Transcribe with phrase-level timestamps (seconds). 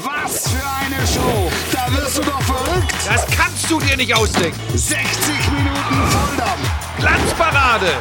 [0.00, 1.50] Was für eine Show!
[1.70, 2.94] Da wirst du doch verrückt!
[3.06, 4.58] Das kannst du dir nicht ausdenken.
[4.74, 4.98] 60
[5.50, 6.70] Minuten Volldampf!
[6.98, 7.92] Glanzparade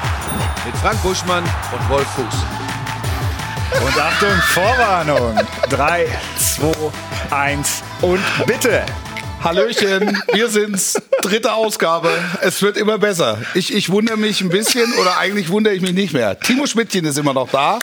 [0.66, 3.84] mit Frank Buschmann und Wolf Fuß.
[3.86, 5.36] Und Achtung, Vorwarnung.
[5.70, 6.08] 3,
[6.38, 6.72] 2,
[7.36, 8.86] 1 und bitte.
[9.44, 11.02] Hallöchen, wir sind's.
[11.22, 12.10] Dritte Ausgabe.
[12.42, 13.42] Es wird immer besser.
[13.54, 16.40] Ich, ich wundere mich ein bisschen oder eigentlich wundere ich mich nicht mehr.
[16.40, 17.80] Timo Schmidtchen ist immer noch da.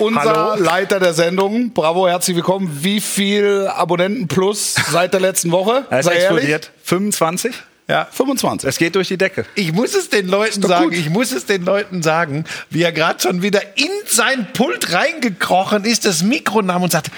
[0.00, 0.62] Unser Hallo.
[0.62, 1.72] Leiter der Sendung.
[1.72, 2.68] Bravo, herzlich willkommen.
[2.82, 5.86] Wie viel Abonnenten plus seit der letzten Woche?
[5.88, 6.72] Es explodiert.
[6.82, 7.54] 25?
[7.86, 8.68] Ja, 25.
[8.68, 9.44] Es geht durch die Decke.
[9.54, 10.94] Ich muss es den Leuten sagen, gut.
[10.94, 15.84] ich muss es den Leuten sagen, wie er gerade schon wieder in sein Pult reingekrochen
[15.84, 17.12] ist, das Mikro nahm und sagte,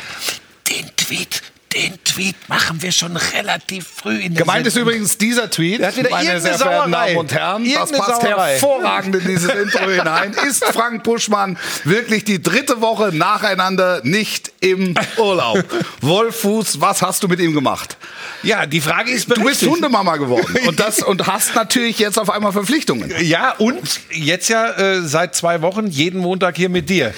[0.68, 1.42] den Tweet,
[1.74, 4.92] den Tweet machen wir schon relativ früh in der Gemeint ist Sendung.
[4.94, 6.92] übrigens dieser Tweet, Der hat wieder meine sehr verehrten.
[6.92, 7.70] Damen und Herren.
[7.74, 8.52] Das passt Sauerei.
[8.52, 10.34] hervorragend in dieses Intro hinein.
[10.48, 15.62] Ist Frank Buschmann wirklich die dritte Woche nacheinander nicht im Urlaub?
[16.00, 17.96] Wolfuß, was hast du mit ihm gemacht?
[18.42, 19.70] Ja, die Frage ist Du bist berechtigt.
[19.72, 23.12] Hundemama geworden und, das, und hast natürlich jetzt auf einmal Verpflichtungen.
[23.20, 27.12] Ja, und jetzt ja äh, seit zwei Wochen jeden Montag hier mit dir.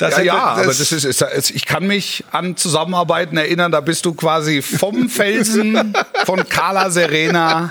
[0.00, 4.06] Das Ja, ja, aber das ist, ist, ich kann mich an Zusammenarbeiten erinnern, da bist
[4.06, 5.92] du quasi vom Felsen
[6.24, 7.70] von Cala Serena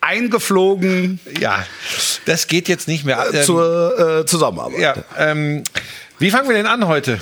[0.00, 1.66] eingeflogen Ja,
[2.24, 3.26] das geht jetzt nicht mehr.
[3.30, 4.78] Ähm, zur äh, Zusammenarbeit.
[4.78, 5.64] ja, ähm,
[6.18, 7.20] wie fangen wir denn an heute?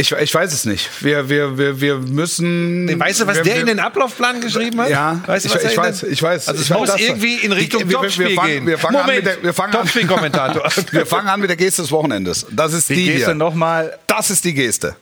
[0.00, 0.88] Ich, ich weiß es nicht.
[1.02, 2.88] Wir, wir, wir, wir müssen.
[3.00, 4.90] Weißt du, was wir, der wir, in den Ablaufplan geschrieben hat?
[4.90, 7.34] Ja, weißt du, ich- was ich in weiß, ich weiß, Also ich es muss irgendwie
[7.34, 8.66] in Richtung Wir- wir- wir Topspiel fangen- gehen.
[8.68, 10.68] wir fangen an Moment, mit der- wir fangen an- Topspiel-Kommentator.
[10.92, 12.46] Wir fangen an mit der Geste des Wochenendes.
[12.50, 13.98] Das ist die, Die Geste nochmal.
[14.06, 14.94] Das ist die Geste.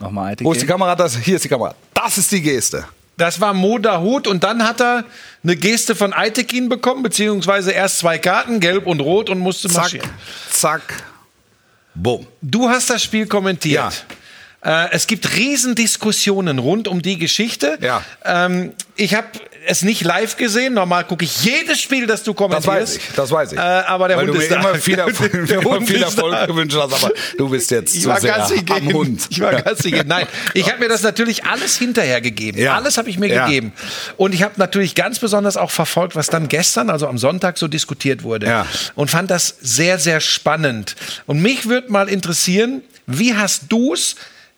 [0.00, 0.66] Nochmal Wo ist die.
[0.66, 0.96] Kamera?
[0.96, 1.74] Das, hier ist die Kamera.
[1.94, 2.84] Das ist die Geste.
[3.16, 5.04] Das war Moda Hut und dann hat er
[5.44, 9.82] eine Geste von Aitekin bekommen, beziehungsweise erst zwei Karten, gelb und rot und musste Zack,
[9.82, 10.10] marschieren.
[10.50, 10.82] zack,
[11.96, 12.26] bumm.
[12.42, 14.06] Du hast das Spiel kommentiert.
[14.64, 17.78] Äh, es gibt Riesendiskussionen rund um die Geschichte.
[17.80, 18.04] Ja.
[18.24, 19.28] Ähm, ich habe
[19.66, 20.74] es nicht live gesehen.
[20.74, 22.66] Normal gucke ich jedes Spiel, das du Das kommentierst.
[22.68, 23.58] weiß ich, das weiß ich.
[23.58, 24.60] Äh, aber der Weil Hund du mir ist da.
[24.60, 26.46] immer viel, Erfolg, Der immer Hund viel Erfolg da.
[26.46, 28.92] gewünscht hast, aber du bist jetzt Ich zu war sehr am.
[28.92, 29.22] Hund.
[29.30, 30.06] Ich war Gassi gehen.
[30.08, 32.58] Nein, ich habe mir das natürlich alles hinterher gegeben.
[32.58, 32.74] Ja.
[32.76, 33.46] Alles habe ich mir Ja.
[33.46, 33.72] gegeben.
[34.16, 37.68] Und ich habe natürlich ganz besonders auch verfolgt, was dann gestern, also am Sonntag, so
[37.68, 38.46] diskutiert wurde.
[38.46, 38.66] Ja.
[38.94, 40.94] Und fand das sehr, sehr spannend.
[41.26, 44.16] Und mich würde mal interessieren, wie hast du's?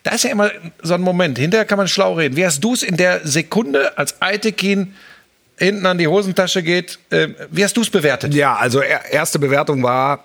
[0.08, 0.50] Da ist ja immer
[0.82, 2.34] so ein Moment, hinterher kann man schlau reden.
[2.36, 4.94] Wie hast du's in der Sekunde, als Aitekin
[5.58, 8.32] hinten an die Hosentasche geht, äh, wie hast du's bewertet?
[8.32, 10.24] Ja, also er, erste Bewertung war,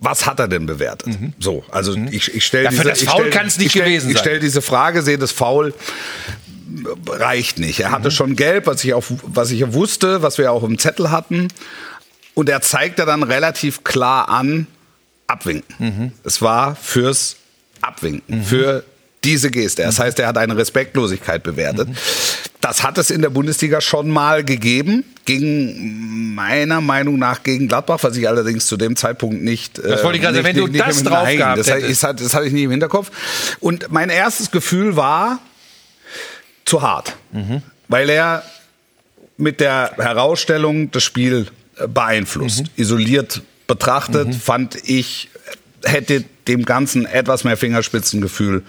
[0.00, 1.14] was hat er denn bewertet?
[1.38, 3.84] So, also ich, ich stelle Ja, diese, das ich Foul stell- kann's nicht ich stell,
[3.84, 4.22] gewesen Ich sein.
[4.24, 5.74] stelle diese Frage, sehe das Foul
[7.08, 7.80] reicht nicht.
[7.80, 11.10] Er hatte schon gelb, was ich auch, was ich wusste, was wir auch im Zettel
[11.10, 11.48] hatten.
[12.34, 14.66] Und er zeigte dann relativ klar an,
[15.26, 16.12] abwinken.
[16.24, 17.36] Es war fürs
[17.82, 18.84] Abwinken, für
[19.24, 19.82] diese Geste.
[19.82, 21.88] Das heißt, er hat eine Respektlosigkeit bewertet.
[22.60, 27.98] Das hat es in der Bundesliga schon mal gegeben, ging meiner Meinung nach gegen Gladbach,
[28.02, 29.78] was ich allerdings zu dem Zeitpunkt nicht.
[29.78, 31.66] Das wollte ich gerade nicht- sagen, wenn du nicht- das nicht- drauf nein, gehabt das,
[31.66, 33.10] das, das hatte ich nie im Hinterkopf.
[33.60, 35.38] Und mein erstes Gefühl war
[36.64, 37.16] zu hart,
[37.88, 38.42] weil er
[39.36, 41.46] mit der Herausstellung das Spiel
[41.78, 42.64] äh, beeinflusst.
[42.76, 45.30] Isoliert betrachtet fand ich,
[45.84, 48.62] hätte dem Ganzen etwas mehr Fingerspitzengefühl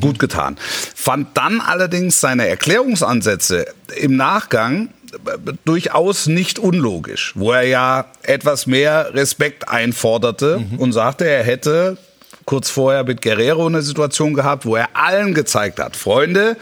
[0.00, 0.56] gut getan.
[0.94, 3.66] Fand dann allerdings seine Erklärungsansätze
[3.96, 4.88] im Nachgang
[5.26, 11.98] äh, durchaus nicht unlogisch, wo er ja etwas mehr Respekt einforderte und sagte, er hätte
[12.46, 16.56] kurz vorher mit Guerrero eine Situation gehabt, wo er allen gezeigt hat, Freunde,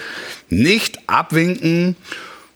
[0.48, 1.94] nicht abwinken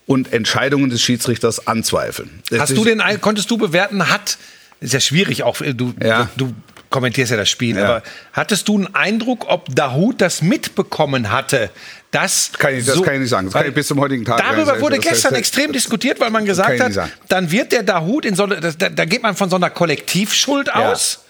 [0.06, 2.42] und Entscheidungen des Schiedsrichters anzweifeln.
[2.50, 4.38] Das Hast du den, konntest du bewerten, hat,
[4.80, 6.30] ist ja schwierig auch, du, Ja.
[6.36, 6.54] du
[6.90, 7.84] kommentierst ja das Spiel, Ja.
[7.84, 11.70] aber hattest du einen Eindruck, ob Dahut das mitbekommen hatte?
[12.10, 13.46] Das, Kann ich- das kann ich nicht sagen.
[13.48, 15.02] Das kann ich bis zum heutigen Tag Darüber wurde sagen.
[15.04, 18.44] Das- gestern das- extrem diskutiert, weil man gesagt hat, dann wird der Dahut in so
[18.44, 20.90] eine, da, da geht man von so einer Kollektivschuld Ja.
[20.92, 21.20] aus.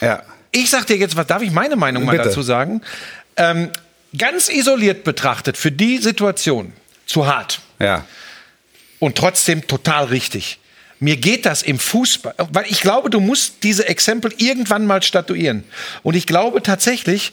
[0.00, 0.22] Ja.
[0.52, 2.24] Ich sag dir jetzt, was darf ich meine Meinung mal Bitte.
[2.28, 2.80] dazu sagen?
[3.36, 3.70] Ähm,
[4.16, 6.72] ganz isoliert betrachtet, für die Situation
[7.06, 8.04] zu hart Ja.
[9.00, 10.58] und trotzdem total richtig.
[11.00, 15.64] Mir geht das im Fußball, weil ich glaube, du musst diese Exempel irgendwann mal statuieren.
[16.02, 17.32] Und ich glaube tatsächlich,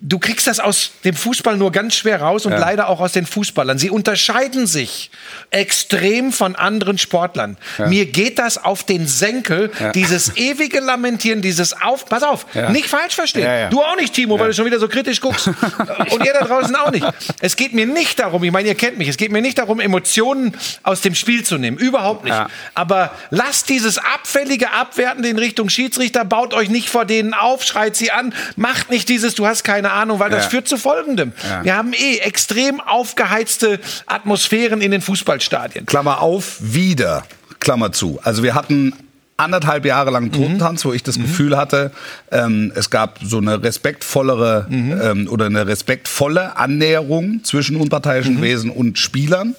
[0.00, 2.58] du kriegst das aus dem Fußball nur ganz schwer raus und Ja.
[2.58, 3.78] leider auch aus den Fußballern.
[3.78, 5.10] Sie unterscheiden sich
[5.50, 7.56] extrem von anderen Sportlern.
[7.88, 9.92] Mir geht das auf den Senkel, Ja.
[9.92, 12.70] dieses ewige Lamentieren, dieses Auf, pass auf, Ja.
[12.70, 13.44] nicht falsch verstehen.
[13.44, 13.68] Ja, ja.
[13.70, 15.46] Du auch nicht, Timo, weil du schon wieder so kritisch guckst.
[16.10, 17.06] und ihr da draußen auch nicht.
[17.40, 19.80] Es geht mir nicht darum, ich meine, ihr kennt mich, es geht mir nicht darum,
[19.80, 21.78] Emotionen aus dem Spiel zu nehmen.
[21.78, 22.34] Überhaupt nicht.
[22.34, 22.48] Ja.
[22.74, 27.96] Aber lasst dieses abfällige Abwerten in Richtung Schiedsrichter, baut euch nicht vor denen auf, schreit
[27.96, 30.50] sie an, macht nicht dieses, du hast keine keine Ahnung, weil das Ja.
[30.50, 31.32] führt zu Folgendem.
[31.48, 31.64] Ja.
[31.64, 35.86] Wir haben eh extrem aufgeheizte Atmosphären in den Fußballstadien.
[35.86, 37.24] Klammer auf, wieder,
[37.60, 38.18] Klammer zu.
[38.22, 38.94] Also wir hatten
[39.38, 41.92] anderthalb Jahre lang Totentanz, wo ich das Gefühl hatte,
[42.32, 48.98] ähm, es gab so eine respektvollere ähm, oder eine respektvolle Annäherung zwischen unparteiischen Wesen und
[48.98, 49.54] Spielern.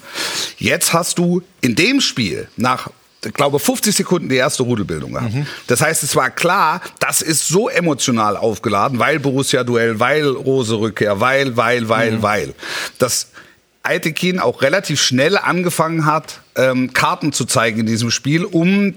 [0.57, 2.89] Jetzt hast du in dem Spiel nach
[3.25, 5.33] ich glaube 50 Sekunden die erste Rudelbildung gehabt.
[5.67, 11.57] Das heißt, es war klar, das ist so emotional aufgeladen, weil Borussia-Duell, weil Rose-Rückkehr, weil,
[11.57, 12.53] weil, weil, weil.
[12.99, 13.29] Das
[13.83, 18.95] Aitekin auch relativ schnell angefangen hat, ähm, Karten zu zeigen in diesem Spiel, um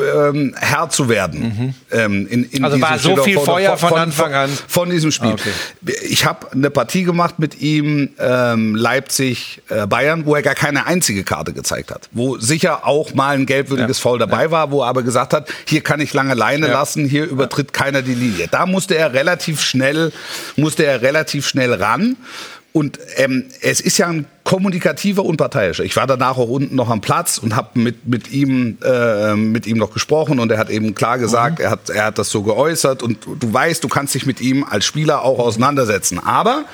[0.00, 1.74] ähm, Herr zu werden.
[1.90, 4.50] Ähm, in, in Also war so viel Feuer von Anfang an?
[4.68, 5.30] Von diesem Spiel.
[5.30, 5.96] Ah, okay.
[6.08, 10.86] Ich habe eine Partie gemacht mit ihm, ähm, Leipzig, äh, Bayern, wo er gar keine
[10.86, 12.08] einzige Karte gezeigt hat.
[12.12, 15.80] Wo sicher auch mal ein gelbwürdiges Foul dabei war, wo er aber gesagt hat, hier
[15.80, 18.48] kann ich lange Leine lassen, hier übertritt keiner die Linie.
[18.50, 20.12] Da musste er relativ schnell,
[20.56, 22.16] musste er relativ schnell ran.
[22.76, 25.82] Und ähm, es ist ja ein kommunikativer Unparteiischer.
[25.82, 29.66] Ich war danach auch unten noch am Platz und habe mit, mit, ihm, äh, mit
[29.66, 32.42] ihm noch gesprochen und er hat eben klar gesagt, er, hat, er hat das so
[32.42, 36.18] geäußert und du weißt, du kannst dich mit ihm als Spieler auch auseinandersetzen.
[36.18, 36.66] Aber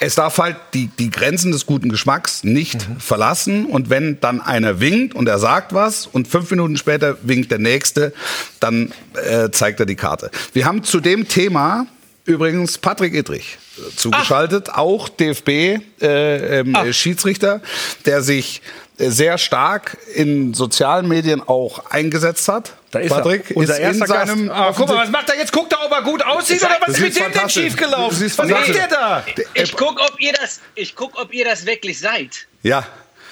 [0.00, 3.66] es darf halt die, die Grenzen des guten Geschmacks nicht verlassen.
[3.66, 7.60] Und wenn dann einer winkt und er sagt was und fünf Minuten später winkt der
[7.60, 8.12] Nächste,
[8.58, 8.92] dann
[9.24, 10.32] äh, zeigt er die Karte.
[10.52, 11.86] Wir haben zu dem Thema
[12.26, 17.60] übrigens Patrick Idrich äh, zugeschaltet, auch DFB äh, äh, Schiedsrichter,
[18.04, 18.60] der sich
[18.98, 22.74] äh, sehr stark in sozialen Medien auch eingesetzt hat.
[22.90, 23.16] Da ist er.
[23.16, 25.52] Patrick Unser ist erster in seinem Ah, guck mal, was macht er jetzt?
[25.52, 28.32] Guckt er, ob er gut aussieht oder was ist mit dem denn schiefgelaufen?
[28.36, 29.24] Was macht der da?
[29.54, 32.46] Ich guck, ob ihr das, ich guck, ob ihr das wirklich seid.
[32.62, 32.86] ja,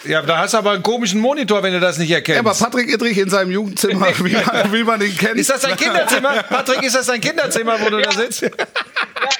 [0.05, 2.43] Ja, da hast du aber einen komischen Monitor, wenn du das nicht erkennst.
[2.43, 5.37] Ja, aber Patrick Idrich in seinem Jugendzimmer, wie man, wie man ihn kennt.
[5.37, 6.43] ist das dein Kinderzimmer?
[6.43, 8.43] Patrick, ist das dein Kinderzimmer, wo du da sitzt?
[8.43, 8.51] Ja,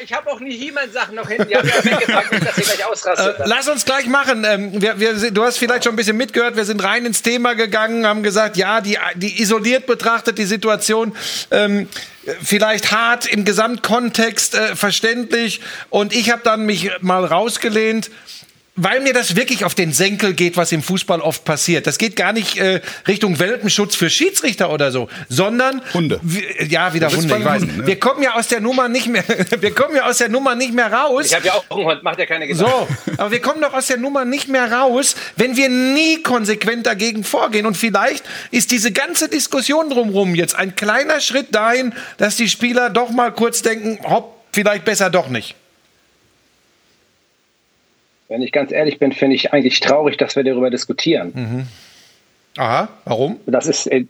[0.03, 1.49] ich habe auch nie He-Man-Sachen noch hinten.
[1.49, 3.41] Die haben ja weggepackt, nicht, dass ihr gleich ausrastet.
[3.41, 4.45] Äh, lass uns gleich machen.
[4.45, 6.57] Ähm, wir, wir, du hast vielleicht schon ein bisschen mitgehört.
[6.57, 11.15] Wir sind rein ins Thema gegangen, haben gesagt, ja, die, die isoliert betrachtet die Situation
[11.51, 11.89] ähm,
[12.43, 15.61] vielleicht hart im Gesamtkontext äh, verständlich.
[15.91, 18.11] Und ich habe dann mich mal rausgelehnt.
[18.77, 21.87] Weil mir das wirklich auf den Senkel geht, was im Fußball oft passiert.
[21.87, 26.19] Das geht gar nicht äh, Richtung Welpenschutz für Schiedsrichter oder so, sondern Hunde.
[26.23, 27.37] Wir, ja, wieder Hunde.
[27.39, 27.63] Ich weiß.
[27.63, 27.87] Hunden, ne?
[27.87, 29.23] Wir kommen ja aus der Nummer nicht mehr.
[29.61, 31.27] Wir kommen ja aus der Nummer nicht mehr raus.
[31.27, 32.69] ich habe ja auch einen Hund, macht ja keine Gedanken.
[33.07, 36.87] So, aber wir kommen doch aus der Nummer nicht mehr raus, wenn wir nie konsequent
[36.87, 37.67] dagegen vorgehen.
[37.67, 42.91] Und vielleicht ist diese ganze Diskussion drumherum jetzt ein kleiner Schritt dahin, dass die Spieler
[42.91, 45.55] doch mal kurz denken, hopp, vielleicht besser doch nicht.
[48.35, 51.69] Wenn ich ganz ehrlich bin, finde ich eigentlich traurig, dass wir darüber diskutieren.
[52.57, 53.39] Aha, warum?
[53.47, 54.07] Das ist, äh,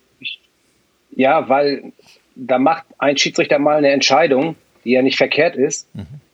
[1.14, 1.92] ja, weil
[2.34, 5.88] da macht ein Schiedsrichter mal eine Entscheidung, die ja nicht verkehrt ist.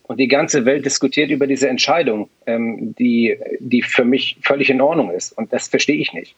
[0.04, 4.80] Und die ganze Welt diskutiert über diese Entscheidung, ähm, die, die für mich völlig in
[4.80, 5.32] Ordnung ist.
[5.36, 6.36] Und das verstehe ich nicht.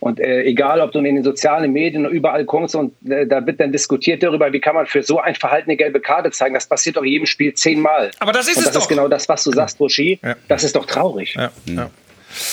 [0.00, 3.58] Und äh, egal, ob du in den sozialen Medien überall kommst und äh, da wird
[3.58, 6.54] dann diskutiert darüber, wie kann man für so ein Verhalten eine gelbe Karte zeigen.
[6.54, 8.12] Das passiert doch in jedem Spiel zehnmal.
[8.20, 8.82] Aber das ist und es das doch.
[8.82, 10.20] ist genau das, was du sagst, Roshi.
[10.22, 10.36] Ja.
[10.46, 11.34] Das ist doch traurig.
[11.34, 11.90] Ja, ja.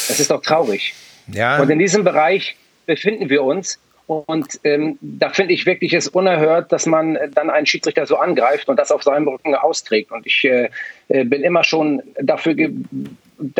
[0.07, 0.95] Das ist doch traurig.
[1.31, 1.59] ja.
[1.61, 2.55] Und in diesem Bereich
[2.87, 3.79] befinden wir uns.
[4.07, 8.69] Und ähm, da finde ich wirklich es unerhört, dass man dann einen Schiedsrichter so angreift
[8.69, 10.11] und das auf seinem Rücken austrägt.
[10.11, 10.69] Und ich äh,
[11.09, 12.71] äh, bin immer schon dafür, ge-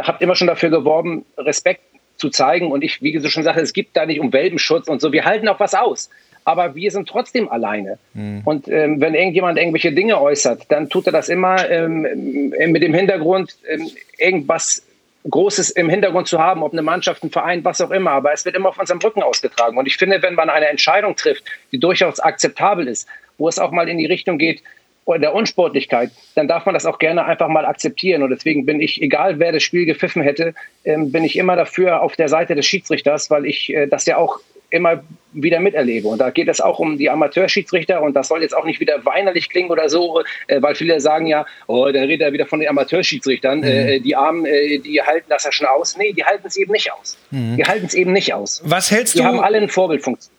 [0.02, 1.82] habe immer schon dafür geworben, Respekt
[2.18, 2.72] zu zeigen.
[2.72, 5.12] Und ich, wie du schon sagst, es gibt da nicht um Welpenschutz und so.
[5.12, 6.10] Wir halten auch was aus.
[6.48, 7.98] Aber wir sind trotzdem alleine.
[8.46, 12.84] Und ähm, wenn irgendjemand irgendwelche Dinge äußert, dann tut er das immer ähm, äh, mit
[12.84, 14.84] dem Hintergrund, ähm, irgendwas
[15.28, 18.12] Großes im Hintergrund zu haben, ob eine Mannschaft, ein Verein, was auch immer.
[18.12, 19.76] Aber es wird immer auf unserem Rücken ausgetragen.
[19.78, 23.08] Und ich finde, wenn man eine Entscheidung trifft, die durchaus akzeptabel ist,
[23.40, 24.62] wo es auch mal in die Richtung geht,
[25.08, 28.24] der Unsportlichkeit, dann darf man das auch gerne einfach mal akzeptieren.
[28.24, 32.02] Und deswegen bin ich, egal wer das Spiel gepfiffen hätte, ähm, bin ich immer dafür
[32.02, 34.40] auf der Seite des Schiedsrichters, weil ich äh, das ja auch
[34.72, 36.08] immer wieder miterlebe.
[36.08, 39.06] Und da geht es auch um die Amateurschiedsrichter und das soll jetzt auch nicht wieder
[39.06, 42.60] weinerlich klingen oder so, äh, weil viele sagen ja, oh, da redet er wieder von
[42.60, 45.98] den Amateurschiedsrichtern, äh, die Armen, äh, die halten das ja schon aus.
[45.98, 47.18] Nee, die halten es eben nicht aus.
[47.32, 48.62] Die halten es eben nicht aus.
[48.66, 49.26] Was hältst Die du?
[49.26, 50.34] haben alle eine Vorbildfunktion.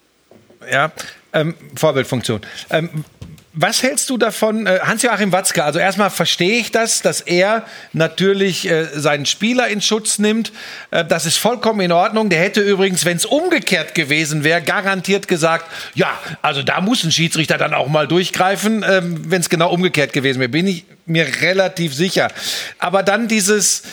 [0.71, 0.91] Ja,
[1.33, 2.41] ähm, Vorbildfunktion.
[2.71, 2.91] Ähm,
[3.59, 5.65] was hältst du davon, äh, Hans-Joachim Watzke?
[5.65, 10.53] Also erstmal verstehe ich das, dass er natürlich äh, seinen Spieler in Schutz nimmt.
[10.91, 12.29] Äh, das ist vollkommen in Ordnung.
[12.29, 16.11] Der hätte übrigens, wenn es umgekehrt gewesen wäre, garantiert gesagt, ja,
[16.43, 20.39] also da muss ein Schiedsrichter dann auch mal durchgreifen, ähm, wenn es genau umgekehrt gewesen
[20.39, 20.51] wäre.
[20.51, 22.29] Bin ich mir relativ sicher.
[22.79, 23.85] Aber dann dieses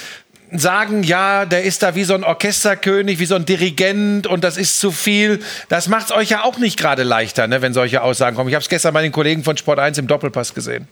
[0.54, 4.58] sagen, ja, der ist da wie so ein Orchesterkönig, wie so ein Dirigent und das
[4.58, 5.40] ist zu viel.
[5.70, 8.50] Das macht es euch ja auch nicht gerade leichter, ne, wenn solche Aussagen kommen.
[8.50, 10.88] Ich habe es gestern bei den Kollegen von Sport 1 im Doppelpass gesehen.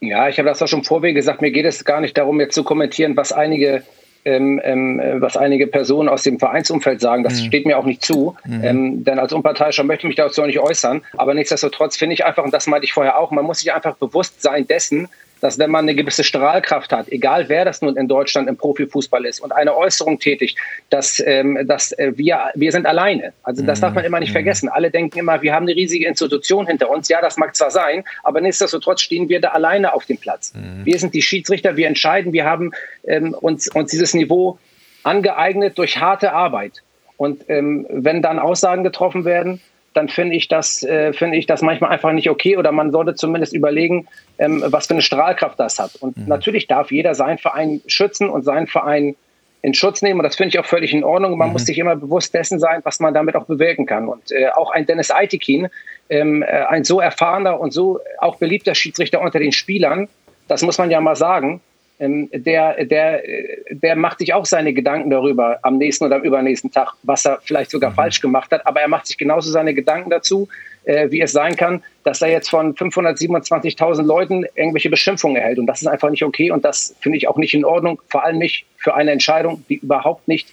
[0.00, 1.40] Ja, ich habe das auch schon vorweg gesagt.
[1.40, 3.82] Mir geht es gar nicht darum, jetzt zu kommentieren, was einige
[4.26, 7.22] ähm, ähm, was einige Personen aus dem Vereinsumfeld sagen.
[7.22, 7.46] Das mhm.
[7.46, 8.34] steht mir auch nicht zu.
[8.44, 8.64] Mhm.
[8.64, 11.02] Ähm, denn als Unparteiischer möchte ich mich dazu nicht äußern.
[11.16, 13.94] Aber nichtsdestotrotz finde ich einfach, und das meinte ich vorher auch, man muss sich einfach
[13.96, 15.08] bewusst sein dessen,
[15.40, 19.24] dass wenn man eine gewisse Strahlkraft hat, egal wer das nun in Deutschland im Profifußball
[19.24, 20.58] ist und eine Äußerung tätigt,
[20.90, 23.32] dass, ähm, dass äh, wir, wir sind alleine.
[23.42, 24.34] Also das darf man immer nicht mhm.
[24.34, 24.68] vergessen.
[24.68, 27.08] Alle denken immer, wir haben eine riesige Institution hinter uns.
[27.08, 30.54] Ja, das mag zwar sein, aber nichtsdestotrotz stehen wir da alleine auf dem Platz.
[30.54, 30.84] Mhm.
[30.84, 32.72] Wir sind die Schiedsrichter, wir entscheiden, wir haben
[33.06, 34.58] ähm, uns, uns dieses Niveau
[35.02, 36.82] angeeignet durch harte Arbeit.
[37.16, 39.60] Und ähm, wenn dann Aussagen getroffen werden,
[39.96, 43.14] dann finde ich das, äh, finde ich das manchmal einfach nicht okay oder man sollte
[43.14, 44.06] zumindest überlegen,
[44.38, 45.96] ähm, was für eine Strahlkraft das hat.
[45.96, 46.26] Und mhm.
[46.26, 49.16] natürlich darf jeder seinen Verein schützen und seinen Verein
[49.62, 50.20] in Schutz nehmen.
[50.20, 51.38] Und das finde ich auch völlig in Ordnung.
[51.38, 51.52] Man mhm.
[51.54, 54.08] muss sich immer bewusst dessen sein, was man damit auch bewirken kann.
[54.08, 55.68] Und äh, auch ein Dennis Aitekin,
[56.10, 60.08] ähm, äh, ein so erfahrener und so auch beliebter Schiedsrichter unter den Spielern,
[60.48, 61.60] das muss man ja mal sagen,
[61.98, 63.22] ähm, der, der,
[63.70, 67.38] der macht sich auch seine Gedanken darüber am nächsten oder am übernächsten Tag, was er
[67.42, 67.94] vielleicht sogar mhm.
[67.94, 68.66] falsch gemacht hat.
[68.66, 70.48] Aber er macht sich genauso seine Gedanken dazu,
[70.84, 75.58] äh, wie es sein kann, dass er jetzt von 527.000 Leuten irgendwelche Beschimpfungen erhält.
[75.58, 78.24] Und das ist einfach nicht okay und das finde ich auch nicht in Ordnung, vor
[78.24, 80.48] allem nicht für eine Entscheidung, die überhaupt nicht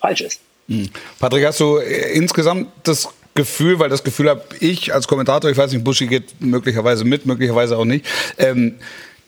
[0.00, 0.40] falsch ist.
[0.66, 0.90] Mhm.
[1.18, 5.56] Patrick, hast du äh, insgesamt das Gefühl, weil das Gefühl habe ich als Kommentator, ich
[5.56, 8.04] weiß nicht, Buschi geht möglicherweise mit, möglicherweise auch nicht,
[8.36, 8.74] ähm,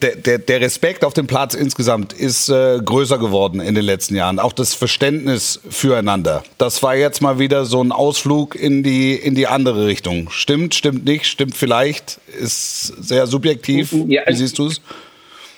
[0.02, 4.14] der, der, der Respekt auf dem Platz insgesamt ist äh, größer geworden in den letzten
[4.14, 4.38] Jahren.
[4.38, 6.42] Auch das Verständnis füreinander.
[6.58, 10.30] Das war jetzt mal wieder so ein Ausflug in die, in die andere Richtung.
[10.30, 13.92] Stimmt, stimmt nicht, stimmt vielleicht, ist sehr subjektiv.
[14.08, 14.80] Ja, Wie siehst du es?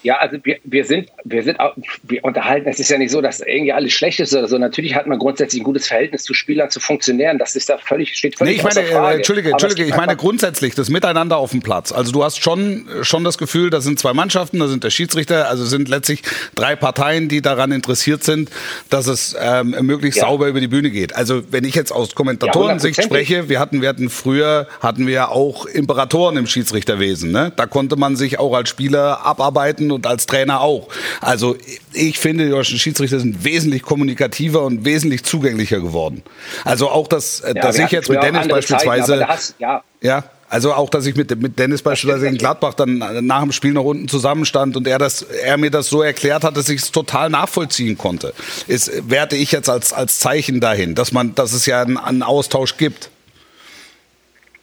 [0.03, 3.21] Ja, also wir, wir sind, wir sind auch, wir unterhalten, es ist ja nicht so,
[3.21, 4.59] dass irgendwie alles schlecht ist oder so.
[4.59, 7.39] Natürlich hat man grundsätzlich ein gutes Verhältnis zu Spielern, zu Funktionären.
[7.39, 9.17] Das ist da völlig, steht völlig nee, ich meine, Frage.
[9.19, 11.93] Entschuldige, Entschuldige, ich meine grundsätzlich das Miteinander auf dem Platz.
[11.93, 15.49] Also du hast schon, schon das Gefühl, da sind zwei Mannschaften, da sind der Schiedsrichter,
[15.49, 16.23] also sind letztlich
[16.55, 18.51] drei Parteien, die daran interessiert sind,
[18.91, 20.27] dass es ähm, möglichst ja.
[20.27, 21.15] sauber über die Bühne geht.
[21.15, 25.31] Also wenn ich jetzt aus Kommentatorensicht ja, spreche, wir hatten, wir hatten früher, hatten wir
[25.31, 27.31] auch Imperatoren im Schiedsrichterwesen.
[27.31, 27.53] Ne?
[27.55, 30.89] Da konnte man sich auch als Spieler abarbeiten und als Trainer auch.
[31.21, 31.57] Also
[31.93, 36.23] ich finde, die deutschen Schiedsrichter sind wesentlich kommunikativer und wesentlich zugänglicher geworden.
[36.65, 39.19] Also auch, dass, äh, ja, dass ich jetzt mit Dennis beispielsweise...
[39.19, 39.83] Zeiten, hast, ja.
[40.01, 43.73] ja, also auch, dass ich mit, mit Dennis beispielsweise in Gladbach dann nach dem Spiel
[43.73, 46.93] noch unten zusammenstand und er, das, er mir das so erklärt hat, dass ich es
[46.93, 48.35] total nachvollziehen konnte.
[48.69, 52.23] Ist, werte ich jetzt als, als Zeichen dahin, dass, man, dass es ja einen, einen
[52.23, 53.09] Austausch gibt.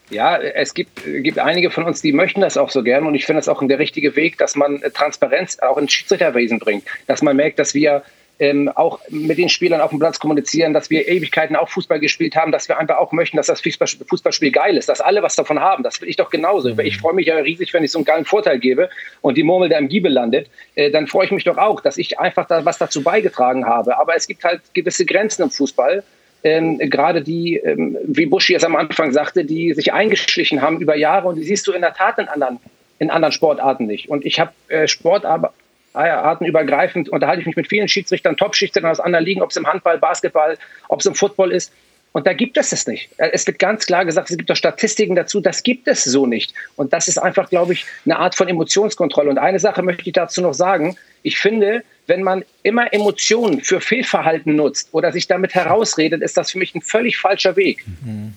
[0.09, 3.25] Ja, es gibt, gibt einige von uns, die möchten das auch so gern und ich
[3.25, 7.35] finde das auch der richtige Weg, dass man Transparenz auch ins Schiedsrichterwesen bringt, dass man
[7.35, 8.03] merkt, dass wir
[8.39, 12.35] ähm, auch mit den Spielern auf dem Platz kommunizieren, dass wir Ewigkeiten auch Fußball gespielt
[12.35, 15.59] haben, dass wir einfach auch möchten, dass das Fußballspiel geil ist, dass alle was davon
[15.59, 15.83] haben.
[15.83, 16.73] Das will ich doch genauso.
[16.73, 16.79] Mhm.
[16.79, 18.89] Ich freue mich ja riesig, wenn ich so einen geilen Vorteil gebe
[19.21, 20.49] und die Murmel da im Giebel landet.
[20.75, 23.97] Äh, dann freue ich mich doch auch, dass ich einfach da was dazu beigetragen habe.
[23.97, 26.03] Aber es gibt halt gewisse Grenzen im Fußball
[26.43, 30.95] ähm, gerade die, ähm, wie Buschi es am Anfang sagte, die sich eingeschlichen haben über
[30.95, 32.59] Jahre und die siehst du in der Tat in anderen,
[32.99, 34.09] in anderen Sportarten nicht.
[34.09, 39.25] Und ich habe äh, Sportarten übergreifend unterhalte ich mich mit vielen Schiedsrichtern, Top-Schiedsrichtern aus anderen
[39.25, 41.73] Ligen, ob es im Handball, Basketball, ob es im Football ist.
[42.11, 43.09] Und da gibt es es nicht.
[43.17, 46.25] Äh, es wird ganz klar gesagt, es gibt auch Statistiken dazu, das gibt es so
[46.25, 46.53] nicht.
[46.75, 49.29] Und das ist einfach, glaube ich, eine Art von Emotionskontrolle.
[49.29, 50.95] Und eine Sache möchte ich dazu noch sagen.
[51.23, 56.51] Ich finde, wenn man immer Emotionen für Fehlverhalten nutzt oder sich damit herausredet, ist das
[56.51, 57.85] für mich ein völlig falscher Weg.
[58.03, 58.33] Mhm.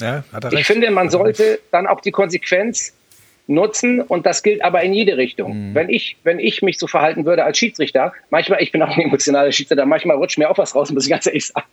[0.00, 2.92] Ja, ich finde, man sollte dann auch die Konsequenz
[3.48, 5.70] nutzen und das gilt aber in jede Richtung.
[5.70, 5.74] Mhm.
[5.74, 9.00] Wenn ich, wenn ich mich so verhalten würde als Schiedsrichter, manchmal, ich bin auch ein
[9.00, 11.66] emotionaler Schiedsrichter, manchmal rutscht mir auch was raus, muss ich ganz ehrlich sagen.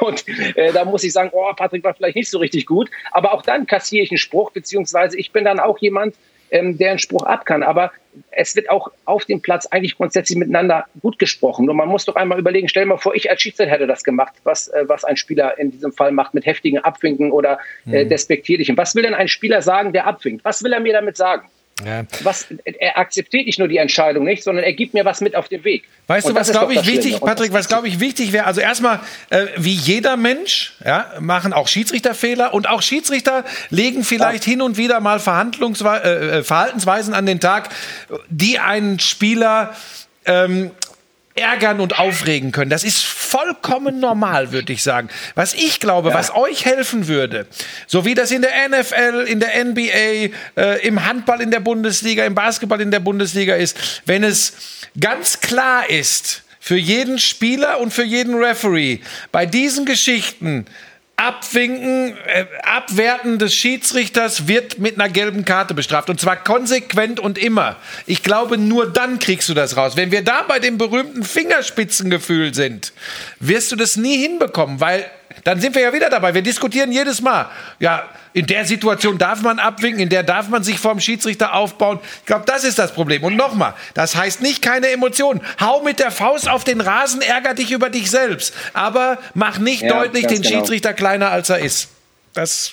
[0.00, 0.24] Und
[0.56, 3.42] äh, da muss ich sagen, oh, Patrick war vielleicht nicht so richtig gut, aber auch
[3.42, 6.14] dann kassiere ich einen Spruch, beziehungsweise ich bin dann auch jemand,
[6.54, 7.62] ähm, der einen Spruch ab kann.
[7.62, 7.90] Aber
[8.30, 11.68] es wird auch auf dem Platz eigentlich grundsätzlich miteinander gut gesprochen.
[11.68, 14.04] Und man muss doch einmal überlegen, stell dir mal vor, ich als Schiedsrichter hätte das
[14.04, 17.58] gemacht, was, äh, was ein Spieler in diesem Fall macht mit heftigen Abwinken oder
[17.90, 18.08] äh, mhm.
[18.08, 18.76] despektierlichem.
[18.76, 20.44] Was will denn ein Spieler sagen, der abwinkt?
[20.44, 21.48] Was will er mir damit sagen?
[21.84, 22.04] Ja.
[22.22, 25.48] Was, er akzeptiert nicht nur die Entscheidung nicht, sondern er gibt mir was mit auf
[25.48, 25.84] den Weg.
[26.06, 28.46] Weißt du, was glaube ich wichtig, Patrick, was glaube ich wichtig wäre?
[28.46, 29.00] Also erstmal,
[29.30, 34.52] äh, wie jeder Mensch, ja, machen auch Schiedsrichter Fehler und auch Schiedsrichter legen vielleicht ja.
[34.52, 37.70] hin und wieder mal Verhandlungswe äh, äh, Verhaltensweisen an den Tag,
[38.28, 39.74] die einen Spieler
[40.26, 40.70] ähm,
[41.34, 42.70] ärgern und aufregen können.
[42.70, 43.02] Das ist
[43.34, 45.08] vollkommen normal, würde ich sagen.
[45.34, 46.14] Was ich glaube, ja.
[46.14, 47.46] was euch helfen würde,
[47.88, 52.24] so wie das in der NFL, in der NBA, äh, im Handball in der Bundesliga,
[52.24, 53.76] im Basketball in der Bundesliga ist,
[54.06, 54.52] wenn es
[55.00, 59.00] ganz klar ist, für jeden Spieler und für jeden Referee,
[59.32, 60.66] bei diesen Geschichten
[61.16, 66.10] Abwinken, äh, Abwerten des Schiedsrichters wird mit einer gelben Karte bestraft.
[66.10, 67.76] Und zwar konsequent und immer.
[68.06, 69.96] Ich glaube, nur dann kriegst du das raus.
[69.96, 72.92] Wenn wir da bei dem berühmten Fingerspitzengefühl sind,
[73.38, 75.08] wirst du das nie hinbekommen, weil
[75.44, 76.34] dann sind wir ja wieder dabei.
[76.34, 77.48] Wir diskutieren jedes Mal.
[77.78, 82.00] Ja, in der Situation darf man abwinken, in der darf man sich vorm Schiedsrichter aufbauen.
[82.20, 83.22] Ich glaube, das ist das Problem.
[83.22, 85.40] Und nochmal, das heißt nicht keine Emotionen.
[85.60, 88.54] Hau mit der Faust auf den Rasen, ärger dich über dich selbst.
[88.72, 90.56] Aber mach nicht Ja, deutlich den genau.
[90.56, 91.88] Schiedsrichter kleiner, als er ist.
[92.32, 92.72] Das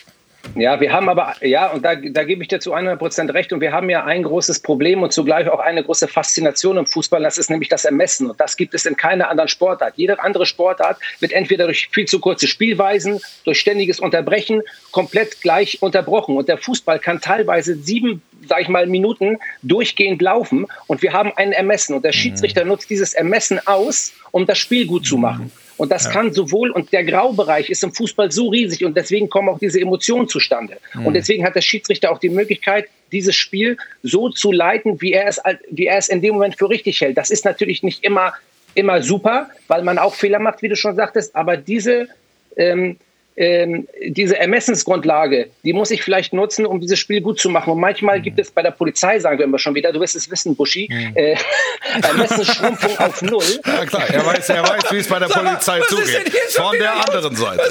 [0.56, 3.54] Ja, wir haben aber, ja, und da, da gebe ich dir zu 100 Prozent recht.
[3.54, 7.22] Und wir haben ja ein großes Problem und zugleich auch eine große Faszination im Fußball.
[7.22, 8.30] Das ist nämlich das Ermessen.
[8.30, 9.94] Und das gibt es in keiner anderen Sportart.
[9.96, 15.82] Jede andere Sportart wird entweder durch viel zu kurze Spielweisen, durch ständiges Unterbrechen komplett gleich
[15.82, 16.36] unterbrochen.
[16.36, 20.68] Und der Fußball kann teilweise sieben, sag ich mal, Minuten durchgehend laufen.
[20.88, 21.96] Und wir haben ein Ermessen.
[21.96, 25.52] Und der Schiedsrichter nutzt dieses Ermessen aus, um das Spiel gut zu machen.
[25.82, 29.50] Und das kann sowohl, und der Graubereich ist im Fußball so riesig und deswegen kommen
[29.50, 30.78] auch diese Emotionen zustande.
[31.04, 35.26] Und deswegen hat der Schiedsrichter auch die Möglichkeit, dieses Spiel so zu leiten, wie er
[35.28, 37.18] es, wie er es in dem Moment für richtig hält.
[37.18, 38.36] Das ist natürlich nicht immer,
[38.76, 42.10] immer super, weil man auch Fehler macht, wie du schon sagtest, aber diese,
[42.58, 42.98] ähm,
[43.38, 47.72] ähm, diese Ermessensgrundlage, die muss ich vielleicht nutzen, um dieses Spiel gut zu machen.
[47.72, 50.30] Und manchmal gibt es bei der Polizei, sagen wir immer schon wieder, du wirst es
[50.30, 51.36] wissen, Buschi, äh,
[52.04, 53.44] Ermessensschrumpfung auf Null.
[53.66, 56.34] Ja, klar, er weiß, er weiß wie es bei der Polizei was ist denn zugeht.
[56.52, 57.08] Von der los?
[57.08, 57.64] anderen Seite.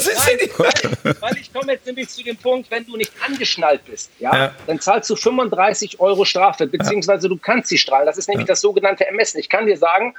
[0.42, 4.10] Die Weil, weil ich komme jetzt nämlich zu dem Punkt, wenn du nicht angeschnallt bist,
[4.18, 4.54] ja, Ja.
[4.66, 8.06] dann zahlst du 35 Euro Strafe, beziehungsweise du kannst sie strahlen.
[8.06, 9.38] Das ist nämlich das sogenannte Ermessen.
[9.38, 10.14] Ich kann dir sagen,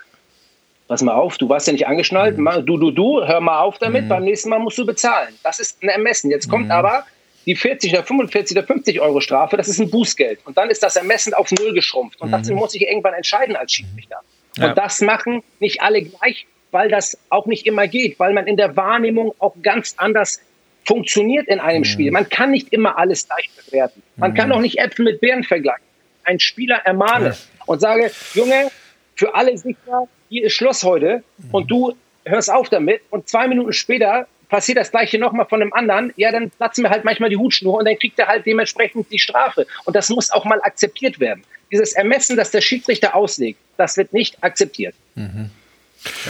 [0.91, 2.65] pass mal auf, du warst ja nicht angeschnallt, Mhm.
[2.65, 5.33] du, du, du, hör mal auf damit, beim nächsten Mal musst du bezahlen.
[5.41, 6.29] Das ist ein Ermessen.
[6.29, 6.71] Jetzt kommt Mhm.
[6.71, 7.05] aber
[7.45, 10.39] die 40 oder 45 oder 50 Euro Strafe, das ist ein Bußgeld.
[10.45, 12.19] Und dann ist das Ermessen auf Null geschrumpft.
[12.19, 14.17] Und das muss ich irgendwann entscheiden als Schiedsrichter.
[14.57, 14.63] Mhm.
[14.63, 14.69] Ja.
[14.69, 18.57] Und das machen nicht alle gleich, weil das auch nicht immer geht, weil man in
[18.57, 20.41] der Wahrnehmung auch ganz anders
[20.83, 22.12] funktioniert in einem Spiel.
[22.12, 24.03] Man kann nicht immer alles gleich bewerten.
[24.17, 25.86] Man kann auch nicht Äpfel mit Birnen vergleichen.
[26.25, 28.69] Ein Spieler ermahne und sage, Junge,
[29.15, 33.73] für alle sicher, hier ist Schluss heute und du hörst auf damit und zwei Minuten
[33.73, 37.37] später passiert das gleiche nochmal von einem anderen, ja, dann platzen wir halt manchmal die
[37.37, 39.67] Hutschnur und dann kriegt er halt dementsprechend die Strafe.
[39.83, 41.44] Und das muss auch mal akzeptiert werden.
[41.72, 44.96] Dieses Ermessen, das der Schiedsrichter auslegt, das wird nicht akzeptiert.
[45.15, 45.27] Ja,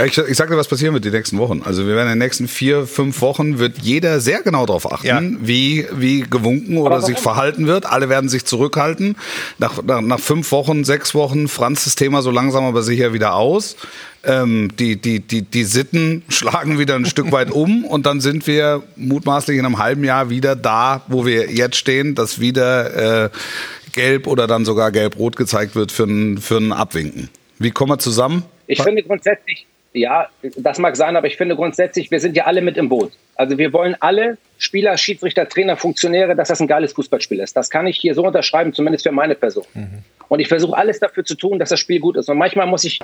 [0.06, 1.62] ich, ich sag dir, was passieren wird die nächsten Wochen.
[1.64, 5.08] Also wir werden in den nächsten vier, fünf Wochen wird jeder sehr genau darauf achten,
[5.08, 5.22] Ja.
[5.22, 7.06] wie, wie gewunken oder warum?
[7.06, 7.86] sich verhalten wird.
[7.86, 9.16] Alle werden sich zurückhalten.
[9.60, 13.36] Nach, nach, nach fünf Wochen, sechs Wochen franzt das Thema so langsam aber sicher wieder
[13.36, 13.78] aus.
[14.24, 18.48] Ähm, die, die, die, die Sitten schlagen wieder ein Stück weit um und dann sind
[18.48, 23.30] wir mutmaßlich in einem halben Jahr wieder da, wo wir jetzt stehen, dass wieder äh,
[23.94, 27.30] gelb oder dann sogar gelb-rot gezeigt wird für ein, für ein Abwinken.
[27.58, 28.44] Wie kommen wir zusammen?
[28.72, 32.62] Ich finde grundsätzlich, ja, das mag sein, aber ich finde grundsätzlich, wir sind ja alle
[32.62, 33.12] mit im Boot.
[33.36, 37.58] Also wir wollen alle Spieler, Schiedsrichter, Trainer, Funktionäre, dass das ein geiles Fußballspiel ist.
[37.58, 39.66] Das kann ich hier so unterschreiben, zumindest für meine Person.
[40.30, 42.30] Und ich versuche alles dafür zu tun, dass das Spiel gut ist.
[42.30, 43.00] Und manchmal muss ich,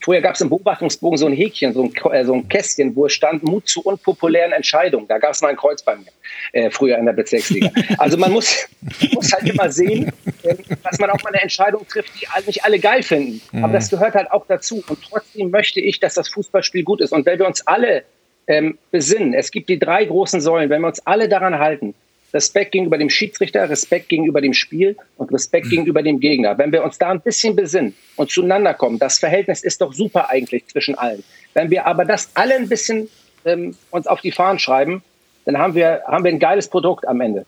[0.00, 3.06] früher gab es im Beobachtungsbogen so ein Häkchen, so ein, äh, so ein Kästchen, wo
[3.06, 5.06] es stand Mut zu unpopulären Entscheidungen.
[5.08, 6.06] Da gab es mal ein Kreuz bei mir,
[6.52, 7.70] äh, früher in der Bezirksliga.
[7.98, 8.68] Also man muss,
[9.12, 10.12] muss halt immer sehen,
[10.42, 13.40] äh, dass man auch mal eine Entscheidung trifft, die nicht alle geil finden.
[13.62, 14.82] Aber das gehört halt auch dazu.
[14.88, 17.12] Und trotzdem möchte ich, dass das Fußballspiel gut ist.
[17.12, 18.04] Und wenn wir uns alle
[18.46, 21.94] ähm, besinnen, es gibt die drei großen Säulen, wenn wir uns alle daran halten,
[22.32, 26.56] Respekt gegenüber dem Schiedsrichter, Respekt gegenüber dem Spiel und Respekt gegenüber dem Gegner.
[26.58, 30.30] Wenn wir uns da ein bisschen besinnen und zueinander kommen, das Verhältnis ist doch super
[30.30, 31.24] eigentlich zwischen allen.
[31.54, 33.08] Wenn wir aber das alle ein bisschen
[33.44, 35.02] ähm, uns auf die Fahnen schreiben,
[35.44, 37.46] dann haben wir, haben wir ein geiles Produkt am Ende.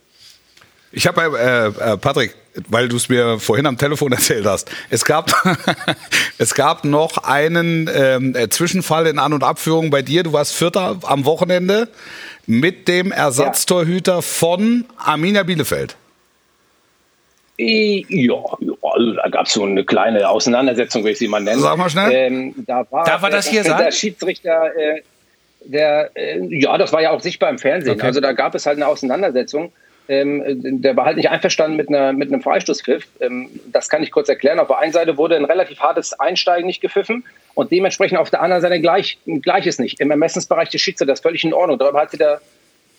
[0.90, 2.34] Ich habe, äh, äh, Patrick,
[2.68, 5.32] weil du es mir vorhin am Telefon erzählt hast, es gab,
[6.38, 10.22] es gab noch einen ähm, äh, Zwischenfall in An- und Abführung bei dir.
[10.22, 11.88] Du warst Vierter am Wochenende
[12.46, 15.96] mit dem Ersatztorhüter von Arminia Bielefeld.
[17.58, 17.66] Ja,
[18.08, 18.34] ja
[18.82, 21.60] also da gab es so eine kleine Auseinandersetzung, will ich sie mal nennen.
[21.60, 22.10] Sag mal schnell.
[22.12, 23.84] Ähm, da war, Darf er das hier der, sagen?
[23.84, 25.02] Der Schiedsrichter, äh,
[25.64, 27.94] der, äh, ja, das war ja auch sichtbar im Fernsehen.
[27.94, 28.06] Okay.
[28.06, 29.72] Also da gab es halt eine Auseinandersetzung.
[30.08, 33.06] Ähm, der war halt nicht einverstanden mit, einer, mit einem Freistoßpfiff.
[33.20, 34.58] Ähm, das kann ich kurz erklären.
[34.58, 38.42] Auf der einen Seite wurde ein relativ hartes Einsteigen nicht gepfiffen und dementsprechend auf der
[38.42, 40.00] anderen Seite gleich, gleiches nicht.
[40.00, 41.78] Im Ermessensbereich des Schiedsrichters völlig in Ordnung.
[41.78, 42.40] Darüber hat sich der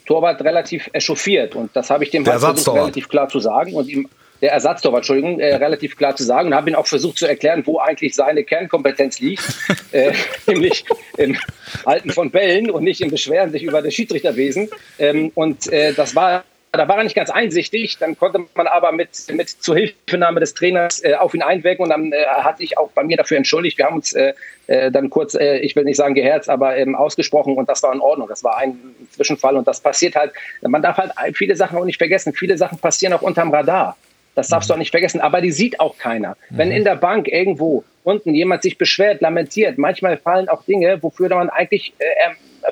[0.06, 3.88] Torwart relativ echauffiert und das habe ich dem halt versucht, relativ klar zu sagen und
[3.88, 4.10] ihm
[4.42, 7.64] der Ersatztorwart, Entschuldigung, äh, relativ klar zu sagen und habe ihn auch versucht zu erklären,
[7.66, 9.42] wo eigentlich seine Kernkompetenz liegt,
[9.94, 10.12] äh,
[10.46, 10.84] nämlich
[11.16, 11.38] im
[11.86, 14.70] Halten von Bällen und nicht im Beschweren sich über das Schiedsrichterwesen.
[15.00, 17.98] Ähm, und äh, das war da war er nicht ganz einsichtig.
[18.00, 22.12] Dann konnte man aber mit, mit Zuhilfenahme des Trainers äh, auf ihn einwirken und dann
[22.12, 23.78] äh, hat sich auch bei mir dafür entschuldigt.
[23.78, 24.34] Wir haben uns äh,
[24.68, 27.94] äh, dann kurz, äh, ich will nicht sagen geherzt, aber ähm, ausgesprochen und das war
[27.94, 28.28] in Ordnung.
[28.28, 28.78] Das war ein
[29.12, 30.32] Zwischenfall und das passiert halt.
[30.62, 32.34] Man darf halt viele Sachen auch nicht vergessen.
[32.34, 33.96] Viele Sachen passieren auch unterm Radar.
[34.34, 35.22] Das darfst du auch nicht vergessen.
[35.22, 36.36] Aber die sieht auch keiner.
[36.50, 41.30] Wenn in der Bank irgendwo unten jemand sich beschwert, lamentiert, manchmal fallen auch Dinge, wofür
[41.30, 42.06] man eigentlich äh,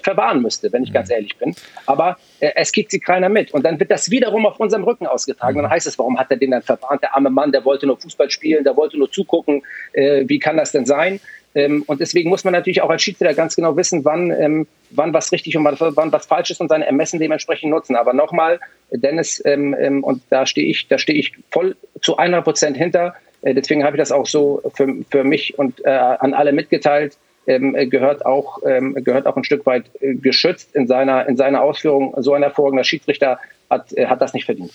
[0.01, 1.55] verwahren müsste, wenn ich ganz ehrlich bin.
[1.85, 3.53] Aber äh, es kriegt sie keiner mit.
[3.53, 5.57] Und dann wird das wiederum auf unserem Rücken ausgetragen.
[5.57, 7.03] Und dann heißt es, warum hat er den dann verwarnt?
[7.03, 9.63] Der arme Mann, der wollte nur Fußball spielen, der wollte nur zugucken.
[9.93, 11.19] Äh, wie kann das denn sein?
[11.53, 15.13] Ähm, und deswegen muss man natürlich auch als Schiedsrichter ganz genau wissen, wann, ähm, wann
[15.13, 17.95] was richtig und wann was falsch ist und seine Ermessen dementsprechend nutzen.
[17.95, 18.59] Aber nochmal,
[18.91, 23.15] Dennis, ähm, ähm, und da stehe ich, da stehe ich voll zu 100 Prozent hinter.
[23.41, 27.17] Äh, deswegen habe ich das auch so für, für mich und äh, an alle mitgeteilt.
[27.47, 31.61] Ähm, gehört auch ähm, gehört auch ein Stück weit äh, geschützt in seiner in seiner
[31.61, 32.13] Ausführung.
[32.17, 34.71] So ein hervorragender Schiedsrichter hat äh, hat das nicht verdient.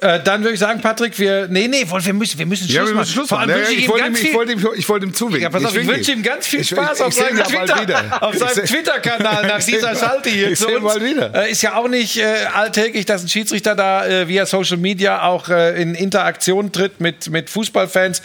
[0.00, 1.48] Äh, dann würde ich sagen, Patrick, wir.
[1.48, 2.98] Nee, nee, wir müssen, wir müssen Schluss Ja, wir machen.
[3.00, 3.62] müssen Schluss Vor allem machen.
[3.64, 5.42] Ja, ich ich, wollte ihm, ich, wollte ihm, ich wollte ihm zuwinken.
[5.42, 7.36] Ja, pass auf, ich, winke wünsche ihm ganz viel Ich- Spaß ich, auf ich, seinem
[7.36, 10.50] bald Twitter, Ich Twitter-Kanal nach Ich dieser Schalte hier.
[10.52, 11.34] ich sehe bald wieder.
[11.34, 15.22] Äh, ist ja auch nicht äh, alltäglich, dass ein Schiedsrichter da äh, via Social Media
[15.22, 18.22] auch in Interaktion tritt mit, mit Fußballfans.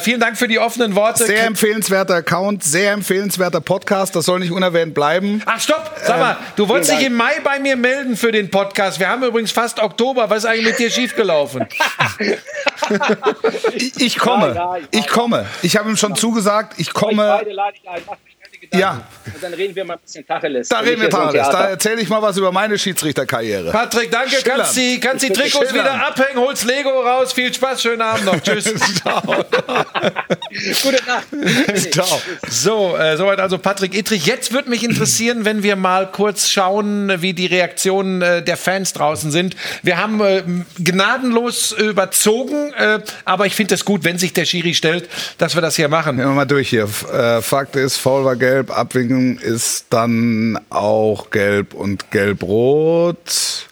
[0.00, 1.24] Vielen Dank für die offenen Worte.
[1.24, 4.14] Sehr empfehlenswerter Account, sehr empfehlenswerter Podcast.
[4.14, 5.42] Das soll nicht unerwähnt bleiben.
[5.46, 5.96] Ach, stopp!
[6.04, 9.00] Sag mal, du wolltest dich im Mai bei mir melden für den Podcast.
[9.00, 10.30] Wir haben übrigens fast Oktober.
[10.30, 11.66] Was ist eigentlich mit dir schiefgelaufen?
[13.96, 14.86] Ich, komme.
[14.90, 15.46] Ich komme.
[15.62, 17.28] Ich habe ihm schon zugesagt, ich Euch komme.
[17.38, 18.18] beide lade ich ein, macht
[18.70, 19.00] Gedanken.
[19.24, 19.32] Ja.
[19.34, 20.68] Und dann reden wir mal ein bisschen Tacheles.
[20.68, 21.48] Da reden wir hier so Tacheles.
[21.50, 23.70] Da erzähle ich mal was über meine Schiedsrichterkarriere.
[23.70, 24.30] Patrick, danke.
[24.30, 24.44] Schillernd.
[24.62, 25.74] Kannst die, kannst die Trikots Schillernd.
[25.74, 27.32] wieder abhängen, holst Lego raus.
[27.32, 28.40] Viel Spaß, schönen Abend noch.
[28.40, 28.64] Tschüss.
[29.02, 29.22] Ciao.
[30.82, 31.26] Gute Nacht.
[31.92, 32.20] Ciao.
[32.48, 34.26] So, äh, soweit also Patrick Ittrich.
[34.26, 38.92] Jetzt würde mich interessieren, wenn wir mal kurz schauen, wie die Reaktionen äh, der Fans
[38.92, 39.56] draußen sind.
[39.82, 40.42] Wir haben äh,
[40.78, 45.62] gnadenlos überzogen, äh, aber ich finde es gut, wenn sich der Schiri stellt, dass wir
[45.62, 46.16] das hier machen.
[46.16, 46.84] Gehen wir mal durch hier.
[46.84, 53.66] F- Äh, Fakt ist, Foul war gelb, Abwinken ist dann auch gelb und gelb-rot.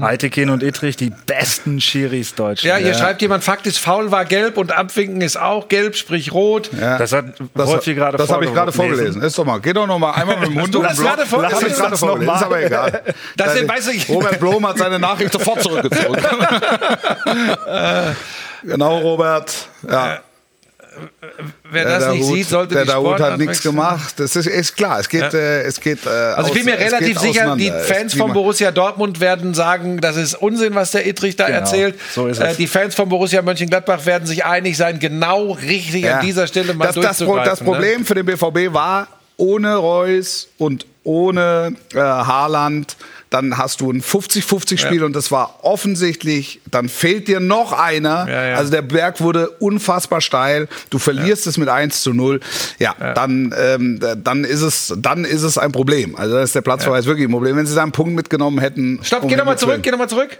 [0.00, 2.64] Eitekin und Ittrich, die besten Schiris Deutschlands.
[2.64, 6.34] Ja, hier schreibt jemand, Fakt ist, faul war gelb und Abwinken ist auch gelb, sprich
[6.34, 6.68] rot.
[6.78, 6.98] Ja.
[6.98, 9.22] Das hat Das, Wolfi gerade das habe ich gerade vorgelesen.
[9.22, 9.60] Ist doch mal.
[9.60, 11.08] Geh doch noch mal einmal mit dem Hund du um den das Block.
[11.14, 11.58] gerade vorgelesen?
[11.60, 12.34] Das hab ich gerade vorgelesen.
[12.34, 13.02] Ist aber egal.
[13.38, 16.20] Das sind- weiß ich- Robert Blom hat seine Nachricht sofort zurückgezogen.
[18.64, 19.68] genau, Robert.
[19.88, 20.18] Ja.
[21.70, 24.14] Wer das nicht Dahut- sieht, sollte der Sportart hat nichts gemacht.
[24.18, 25.00] Das ist, ist klar.
[25.00, 26.06] Es geht, äh, es geht.
[26.06, 30.16] Äh, Also ich bin mir relativ sicher, die Fans von Borussia Dortmund werden sagen, das
[30.16, 31.98] ist Unsinn, was der Ittrich da erzählt.
[32.14, 32.56] so ist Äh, es.
[32.56, 36.86] die Fans von Borussia Mönchengladbach werden sich einig sein, genau richtig an dieser Stelle mal
[36.86, 42.96] das, das, Pro- das Problem für den BVB war, ohne Reus und ohne äh, Haaland,
[43.34, 48.28] dann hast du ein 50-50-Spiel und das war offensichtlich, dann fehlt dir noch einer.
[48.28, 48.56] Ja, ja.
[48.56, 50.68] Also der Berg wurde unfassbar steil.
[50.90, 52.38] Du verlierst es mit 1 zu 0.
[52.78, 56.14] Ja, Dann, ähm, dann, ist es, dann ist es ein Problem.
[56.14, 57.56] Also da ist der Platzverweis wirklich ein Problem.
[57.56, 59.00] Wenn sie da einen Punkt mitgenommen hätten.
[59.02, 60.38] Stopp, um geh nochmal zurück, geh nochmal zurück.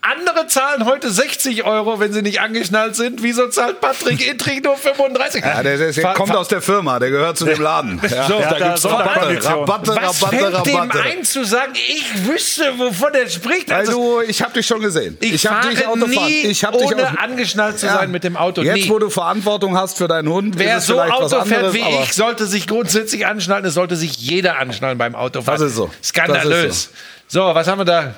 [0.00, 3.22] Andere zahlen heute 60 Euro, wenn sie nicht angeschnallt sind.
[3.22, 5.44] Wieso zahlt Patrick Ittrich nur 35?
[5.44, 8.00] Ja, der, der, der kommt aus der Firma, der gehört zu dem Laden.
[8.08, 8.84] Ja, So, da da gibt's.
[8.86, 11.02] Rabatte, Rabatte, Was Rabatte, fällt dem Rabatte.
[11.02, 13.70] ein zu sagen, ich wüsste, wovon er spricht?
[13.72, 15.18] Also, du, ich habe dich schon gesehen.
[15.20, 16.26] ich, hab fahre dich Auto fahren.
[16.26, 17.96] nie, Ich hab dich ohne Auto- angeschnallt zu Ja.
[17.98, 18.62] sein mit dem Auto.
[18.62, 18.88] Jetzt, nie.
[18.88, 22.14] wo du Verantwortung hast für deinen Hund, Wer ist es so Auto fährt wie ich,
[22.14, 23.64] sollte sich grundsätzlich anschnallen.
[23.64, 25.60] Es sollte sich jeder anschnallen beim Autofahren.
[25.60, 25.90] Das ist so.
[26.02, 26.76] Skandalös.
[26.76, 26.90] Ist
[27.26, 27.40] so.
[27.52, 28.14] was haben wir da?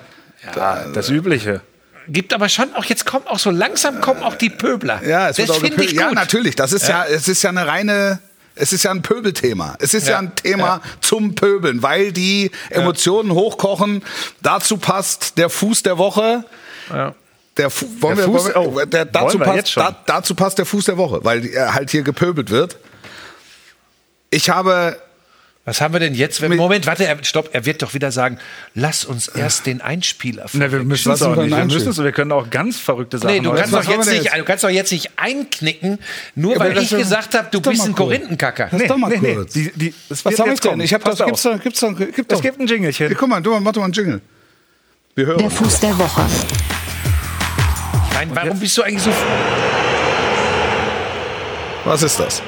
[0.54, 1.62] Ja, das Übliche.
[2.12, 5.00] Gibt aber schon auch, jetzt kommt auch so langsam kommen auch die Pöbler.
[5.06, 6.00] Ja, es wird das auch finde ich gut.
[6.00, 6.56] Ja, natürlich.
[6.56, 7.04] Das ist ja.
[7.04, 8.18] es ist ja eine reine.
[8.56, 9.76] Es ist ja ein Pöbelthema.
[9.78, 10.18] Es ist ja, Ja.
[10.18, 14.02] ein Thema zum Pöbeln, weil die Emotionen hochkochen.
[14.42, 16.44] Dazu passt der Fuß der Woche.
[16.90, 17.14] Ja.
[17.56, 20.58] Der, Fu wollen Der wir, Fuß- wollen wir, oh, der, dazu, passt, da, dazu passt
[20.58, 22.76] der Fuß der Woche, weil äh, halt hier gepöbelt wird.
[24.30, 24.96] Ich habe
[25.66, 26.40] Was haben wir denn jetzt?
[26.40, 28.38] Moment, warte, er, stopp, er wird doch wieder sagen,
[28.74, 31.54] lass uns erst den Einspieler Ne, wir müssen es auch nicht.
[31.54, 34.24] Wir, müssen es, wir können auch ganz verrückte Sachen Nee, du kannst, doch jetzt nicht,
[34.24, 34.36] jetzt?
[34.38, 35.98] du kannst doch jetzt nicht einknicken,
[36.34, 37.94] nur weil ich gesagt habe, du bist ein cool.
[37.96, 38.68] Korinthenkacker.
[38.70, 39.52] Das ist doch mal kurz.
[39.52, 40.70] die, die, das Was wird habe ich jetzt denn?
[40.70, 40.80] kommen.
[40.82, 41.26] Ich habe Passt das.
[41.26, 42.36] Gibt's doch, gibt's doch, gibt's doch.
[42.36, 43.10] Es gibt ein Jingelchen.
[43.10, 44.20] Ja, guck mal, du, mach doch mal einen Jingle.
[45.14, 45.38] Wir hören.
[45.40, 46.22] Der Fuß der Woche.
[48.14, 49.10] Nein, warum bist du eigentlich so.
[51.84, 52.42] Was ist das?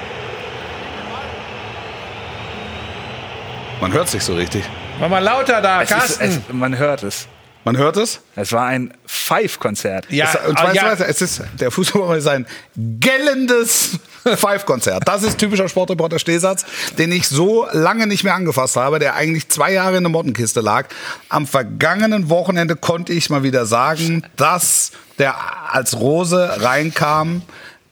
[3.82, 4.62] Man hört sich so richtig.
[5.00, 6.24] Mach mal lauter da, Es ist, Carsten.
[6.24, 7.26] es, man hört es.
[7.64, 8.20] Man hört es?
[8.36, 10.06] Es war ein Five-Konzert.
[10.08, 10.92] ja, es, und ah, zwar, ja.
[10.92, 13.98] es ist der Fußball ist ein gellendes
[14.36, 15.02] Five-Konzert.
[15.08, 16.64] Das ist typischer Sportreporter Stehsatz,
[16.96, 20.60] den ich so lange nicht mehr angefasst habe, der eigentlich zwei Jahre in der Mottenkiste
[20.60, 20.86] lag.
[21.28, 25.34] Am vergangenen Wochenende konnte ich mal wieder sagen, dass der
[25.72, 27.42] als Rose reinkam,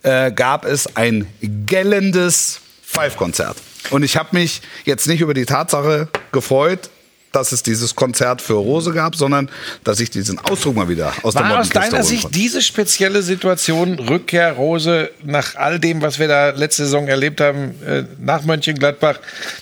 [0.04, 3.56] äh, gab es ein gellendes Five-Konzert.
[3.88, 6.90] Und ich habe mich jetzt nicht über die Tatsache gefreut,
[7.32, 9.48] dass es dieses Konzert für Rose gab, sondern
[9.84, 12.38] dass ich diesen Ausdruck mal wieder aus der War aus deiner Sicht konnte.
[12.38, 17.74] diese spezielle Situation, Rückkehr Rose, nach all dem, was wir da letzte Saison erlebt haben,
[17.86, 19.18] äh, nach Mönchengladbach,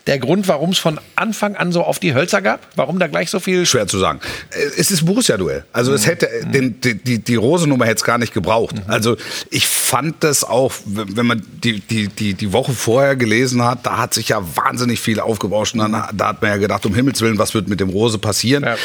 [0.06, 2.60] der Grund, warum es von Anfang an so auf die Hölzer gab?
[2.76, 4.20] Warum da gleich so viel Schwer zu sagen.
[4.50, 5.64] Äh, Es ist Borussia-Duell.
[5.72, 8.76] Also es hätte den, die, die, die Rose-Nummer hätte es gar nicht gebraucht.
[8.86, 9.16] Also
[9.50, 13.98] ich fand das auch, wenn man die, die, die, die Woche vorher gelesen hat, da
[13.98, 15.74] hat sich ja wahnsinnig viel aufgebauscht.
[15.74, 18.18] Und dann, da hat man ja gedacht, um Himmels Willen, was wird mit dem Rose
[18.18, 18.62] passieren?
[18.62, 18.76] Ja.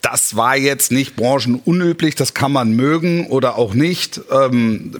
[0.00, 4.20] Das war jetzt nicht branchenunüblich, das kann man mögen oder auch nicht.
[4.30, 4.96] Ähm,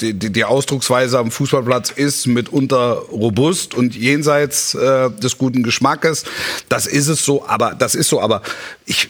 [0.00, 6.24] die, die, Ausdrucksweise am Fußballplatz ist mitunter robust und jenseits äh, des guten Geschmackes.
[6.68, 8.42] Das ist es so, aber das ist so, aber
[8.84, 9.08] ich,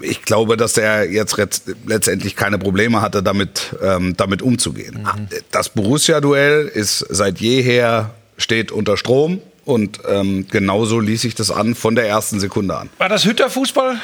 [0.00, 5.06] ich glaube, dass der jetzt letzt- letztendlich keine Probleme hatte, damit, ähm, damit umzugehen.
[5.52, 11.74] Das Borussia-Duell ist seit jeher steht unter Strom und ähm, genauso ließ sich das an
[11.74, 12.90] von der ersten Sekunde an.
[12.98, 13.96] War das Hütterfußball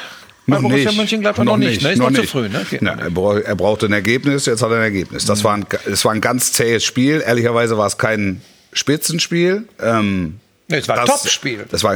[0.46, 1.82] bei Borussia Mönchengladbach noch, nicht?
[1.82, 1.92] Ne?
[1.92, 2.62] Ist noch, zu früh, ne?
[2.64, 2.78] Okay.
[2.82, 5.26] Ja, er, brauch, er brauchte ein Ergebnis, jetzt hat er ein Ergebnis.
[5.26, 7.22] Das, war, ein, das war ein ganz zähes Spiel.
[7.26, 8.40] Ehrlicherweise war es kein
[8.72, 9.68] Spitzenspiel.
[9.80, 10.40] Ähm,
[10.70, 11.64] Nee, es war ein Topspiel.
[11.70, 11.94] Das war,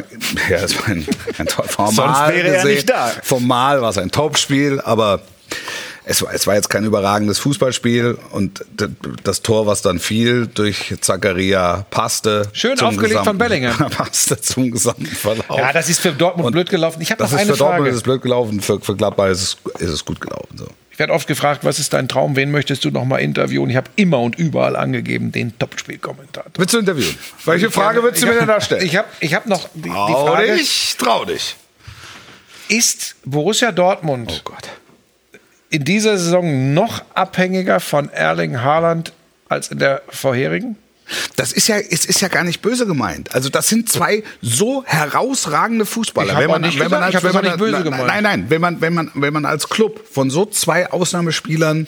[0.48, 3.12] ja, das war ein, ein Top- formal wäre er gesehen, nicht da.
[3.22, 5.20] Formal war es ein Topspiel, aber
[6.12, 8.64] es war, es war jetzt kein überragendes Fußballspiel und
[9.25, 12.48] das Tor, was dann fiel durch Zakaria, passte.
[12.53, 13.90] Schön aufgelegt von Bellingham.
[13.90, 15.59] passte zum gesamten Verlauf.
[15.59, 17.01] Ja, das ist für Dortmund Und blöd gelaufen.
[17.01, 17.90] Ich habe Das noch ist eine für Dortmund Frage.
[17.90, 20.59] ist es blöd gelaufen, für, für Gladbach ist es, ist es gut gelaufen.
[20.59, 20.66] So.
[20.90, 22.37] Ich werde oft gefragt, was ist dein Traum?
[22.37, 23.70] Wen möchtest du noch mal interviewen?
[23.70, 26.53] Ich habe immer und überall angegeben, den Topspielkommentator.
[26.57, 27.16] Willst du interviewen?
[27.46, 28.85] Welche Frage würdest du mir denn da stellen?
[28.85, 31.57] Ich habe ich hab noch die, die Trau Frage, dich, trau dich.
[32.68, 34.68] ist Borussia Dortmund Oh Gott.
[35.72, 39.12] In dieser Saison noch abhängiger von Erling Haaland
[39.48, 40.76] als in der vorherigen?
[41.37, 43.35] Das ist ja, es ist ja gar nicht böse gemeint.
[43.35, 46.38] Also das sind zwei so herausragende Fußballer.
[46.38, 48.06] Ich hab auch nicht gesagt, nicht böse gemeint.
[48.06, 51.87] Nein, nein, wenn man, wenn man, wenn man als Club von so zwei Ausnahmespielern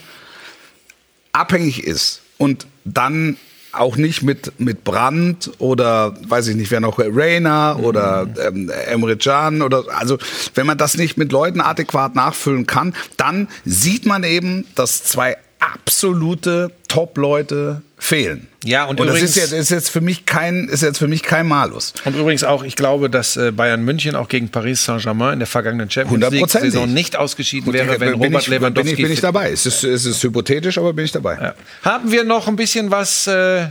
[1.32, 3.36] abhängig ist und dann
[3.76, 9.16] auch nicht mit, mit Brandt oder weiß ich nicht, wer noch, Reina oder ähm, Emre
[9.16, 10.18] Can oder also
[10.54, 15.36] wenn man das nicht mit Leuten adäquat nachfüllen kann, dann sieht man eben, dass zwei
[15.58, 18.48] absolute Top-Leute fehlen.
[18.64, 21.22] Ja, und das übrigens- ist jetzt, ist jetzt für mich kein, ist jetzt für mich
[21.22, 21.94] kein Malus.
[22.04, 25.46] Und übrigens auch, ich glaube, dass äh, Bayern München auch gegen Paris Saint-Germain in der
[25.46, 26.74] vergangenen Champions Hundertprozentig.
[26.74, 29.50] League-Saison nicht ausgeschieden wäre, wenn Robert ich, Lewandowski bin ich, bin ich dabei.
[29.50, 31.34] Es ist, es ist hypothetisch, aber bin ich dabei.
[31.40, 31.54] Ja.
[31.82, 33.26] Haben wir noch ein bisschen was?
[33.26, 33.68] Äh,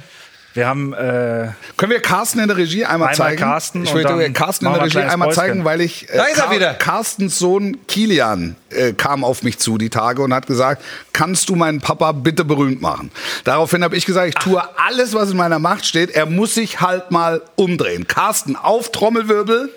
[0.54, 3.42] Wir haben äh, Können wir Carsten in der Regie einmal, Einmal zeigen?
[3.42, 5.42] Carsten ich dann Carsten in der ein Regie einmal Päuschen.
[5.42, 6.74] zeigen, weil ich äh, Da ist er wieder.
[6.76, 11.56] Carstens Sohn Kilian äh, kam auf mich zu die Tage und hat gesagt, kannst du
[11.56, 13.10] meinen Papa bitte berühmt machen?
[13.46, 16.12] Daraufhin habe ich gesagt, ich tue alles, was in meiner Macht steht.
[16.12, 18.08] Er muss sich halt mal umdrehen.
[18.08, 19.70] Carsten, auf Trommelwirbel,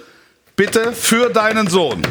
[0.57, 2.03] bitte für deinen Sohn.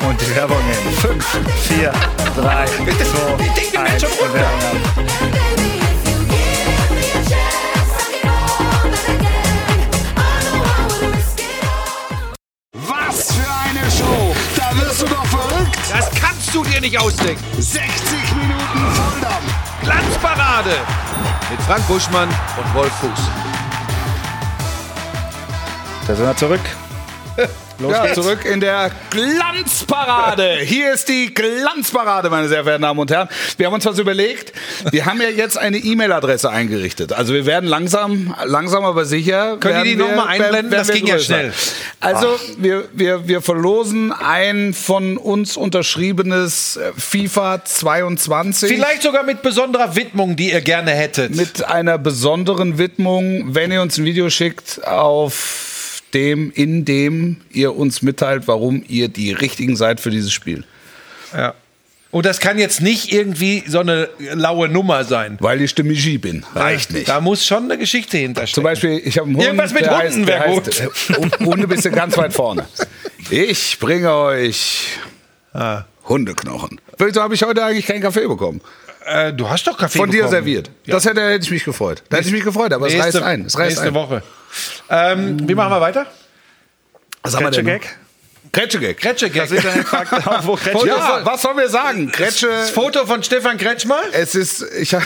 [0.00, 1.92] Und die Werbung in 5, 4,
[2.36, 4.02] 3, 2, die Dinge werden 1.
[4.02, 4.50] schon runter.
[12.72, 14.34] Was für eine Show!
[14.56, 15.76] Da wirst du doch verrückt!
[15.90, 17.42] Das kannst du dir nicht ausdenken.
[17.58, 17.82] 60
[18.36, 19.49] Minuten Volldampf!
[19.90, 20.70] Glanzparade
[21.50, 23.20] mit Frank Buschmann und Wolf Fuß.
[26.06, 26.60] Da sind wir zurück.
[27.80, 28.14] Los Ja, geht's.
[28.14, 30.58] zurück in der Glanzparade.
[30.62, 33.28] Hier ist die Glanzparade, meine sehr verehrten Damen und Herren.
[33.56, 34.52] Wir haben uns was überlegt.
[34.90, 37.12] Wir haben ja jetzt eine E-Mail-Adresse eingerichtet.
[37.12, 39.56] Also wir werden langsam, langsam aber sicher.
[39.58, 40.70] Können die die wir- noch mal einblenden?
[40.70, 41.52] Das ging ja schnell.
[42.00, 48.70] Also wir, wir, wir verlosen ein von uns unterschriebenes äh, FIFA 22.
[48.70, 51.34] Vielleicht sogar mit besonderer Widmung, die ihr gerne hättet.
[51.34, 55.66] mit einer besonderen Widmung, wenn ihr uns ein Video schickt, auf
[56.14, 60.64] dem, in dem ihr uns mitteilt, warum ihr die richtigen seid für dieses Spiel.
[61.34, 61.54] ja.
[62.12, 65.36] Und das kann jetzt nicht irgendwie so eine laue Nummer sein.
[65.40, 66.44] Weil ich Stimme G bin.
[66.56, 67.08] Reicht nicht.
[67.08, 68.54] Da muss schon eine Geschichte hinterstehen.
[68.54, 69.44] Zum Beispiel, ich habe einen Hund.
[69.46, 70.80] Irgendwas mit Hunden heißt, der wär heißt,
[71.40, 72.66] äh, Hunde bist du ganz weit vorne.
[73.30, 74.88] Ich bringe euch
[75.52, 75.84] Ah.
[76.08, 76.80] Hundeknochen.
[76.98, 78.60] Wieso habe ich heute eigentlich keinen Kaffee bekommen?
[79.10, 80.30] Äh, du hast doch Kaffee Von dir bekommen.
[80.32, 80.70] serviert.
[80.86, 82.02] Das hätte, hätte ich mich gefreut.
[82.08, 83.44] Da hätte ich mich gefreut, aber es reißt Nächste- ein.
[83.46, 83.94] Es reißt nächste ein.
[83.94, 84.22] Woche.
[84.88, 86.06] Ähm, wie machen wir weiter?
[87.22, 87.66] Was haben wir denn?
[87.66, 87.88] Gag?
[88.52, 88.96] Kretschegag.
[88.98, 89.42] Kretsche-Gag.
[89.48, 92.10] Das Internet fragt auch, wo Kretsche Ja, was sollen wir sagen?
[92.10, 92.48] Kretsche.
[92.48, 94.00] Das Foto von Stefan Kretschmer?
[94.12, 95.04] Es ist, ich hab-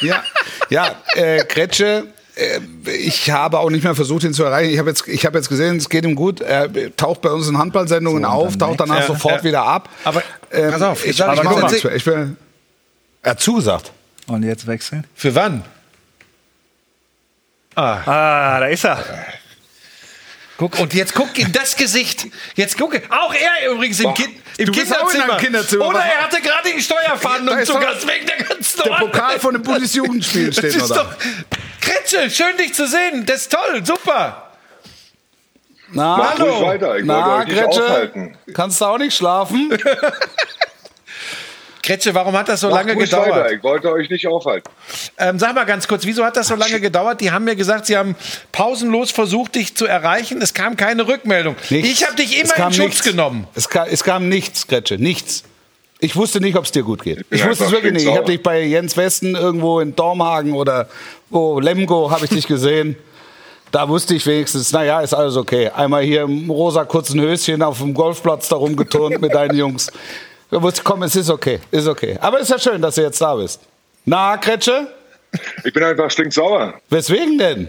[0.00, 0.24] ja,
[0.70, 2.06] ja, äh, Kretsche.
[2.34, 2.58] äh,
[2.90, 4.72] Ich habe auch nicht mehr versucht, ihn zu erreichen.
[4.72, 6.40] Ich habe jetzt, ich habe jetzt gesehen, es geht ihm gut.
[6.40, 9.44] Er taucht bei uns in Handballsendungen auf, taucht danach Ja, sofort ja.
[9.44, 9.88] wieder ab.
[10.04, 11.94] Aber Ähm, pass auf, ich, sag ich, ich mach mal- nichts mehr.
[11.94, 12.36] ich bin,
[13.22, 13.92] er hat zugesagt.
[14.26, 15.06] Und jetzt wechseln.
[15.14, 15.64] Für wann?
[17.74, 19.02] Ah, da ist er.
[20.58, 22.26] Guck, und jetzt guck in das Gesicht.
[22.54, 25.36] Jetzt guck, auch er übrigens im, kind, im Kinderzimmer.
[25.38, 25.88] Kinderzimmer.
[25.88, 29.10] Oder er hatte gerade die Steuerfahndung ist zu doch- Gast wegen der ganzen Der Ordnung.
[29.10, 31.02] Pokal von dem Bundesjugendspiel Das steht noch ist da.
[31.04, 31.14] doch.
[31.80, 33.24] Kretsche, schön dich zu sehen.
[33.26, 34.52] Das ist toll, super.
[35.94, 38.36] Na, Macht ruhig weiter, ich wollte na, aufhalten.
[38.54, 39.76] kannst du auch nicht schlafen?
[41.82, 43.30] Kretsche, warum hat das so Macht lange gedauert?
[43.30, 43.52] Weiter.
[43.52, 44.70] Ich wollte euch nicht aufhalten.
[45.18, 47.20] Ähm, sag mal ganz kurz, wieso hat das so lange gedauert?
[47.20, 48.14] Die haben mir gesagt, sie haben
[48.52, 50.40] pausenlos versucht, dich zu erreichen.
[50.40, 51.56] Es kam keine Rückmeldung.
[51.70, 51.88] Nichts.
[51.90, 53.02] Ich habe dich immer in Schutz nichts.
[53.02, 53.48] genommen.
[53.54, 55.42] Es kam, es kam nichts, Kretsche, nichts.
[55.98, 57.24] Ich wusste nicht, ob es dir gut geht.
[57.30, 58.06] Ich, bin wusste es wirklich nicht.
[58.06, 60.88] Ich habe dich bei Jens Westen irgendwo in Dormhagen oder
[61.30, 62.96] wo Lemgo habe ich dich gesehen.
[63.72, 65.70] Da wusste ich wenigstens, naja, ist alles okay.
[65.70, 69.90] Einmal hier im rosa kurzen Höschen auf dem Golfplatz da rumgeturnt mit deinen Jungs.
[70.84, 72.18] Komm, es ist okay, ist okay.
[72.20, 73.60] Aber ist ja schön, dass du jetzt da bist.
[74.04, 74.86] Na, Kretsche?
[75.64, 77.68] Ich bin einfach stinksauer, Weswegen denn?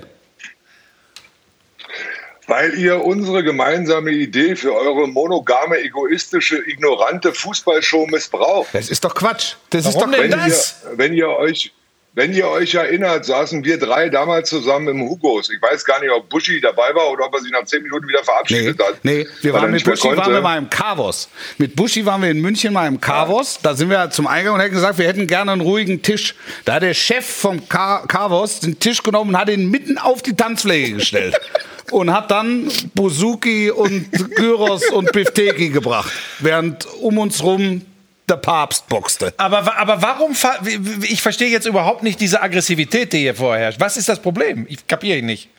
[2.48, 8.68] weil ihr unsere gemeinsame Idee für eure monogame, egoistische, ignorante Fußballshow missbraucht.
[8.74, 9.54] Das ist doch Quatsch.
[9.70, 10.76] Das Warum ist doch Wenn das?
[10.84, 11.72] ihr, wenn ihr euch
[12.16, 15.50] wenn ihr euch erinnert, saßen wir drei damals zusammen im Hugos.
[15.50, 18.08] Ich weiß gar nicht, ob Buschi dabei war oder ob er sich nach zehn Minuten
[18.08, 19.00] wieder Nee, verabschiedet hat.
[19.04, 21.30] nee, wir waren mit Buschi waren wir mal im Carvos.
[21.58, 23.60] Mit Buschi waren wir in München mal im Carvos.
[23.64, 26.36] Da sind wir zum Eingang und hätten gesagt, wir hätten gerne einen ruhigen Tisch.
[26.66, 30.22] Da hat der Chef vom Car Carvos den Tisch genommen und hat ihn mitten auf
[30.22, 31.36] die Tanzfläche gestellt.
[31.92, 36.12] und hat dann Buzuki und Gyros und Bifteki gebracht.
[36.40, 37.82] Während um uns rum
[38.30, 39.34] der Papst boxte.
[39.38, 40.36] Aber, aber warum,
[41.04, 43.80] ich verstehe jetzt überhaupt nicht diese Aggressivität, die hier vorherrscht.
[43.80, 44.66] Was ist das Problem?
[44.70, 45.50] Ich kapiere ihn nicht.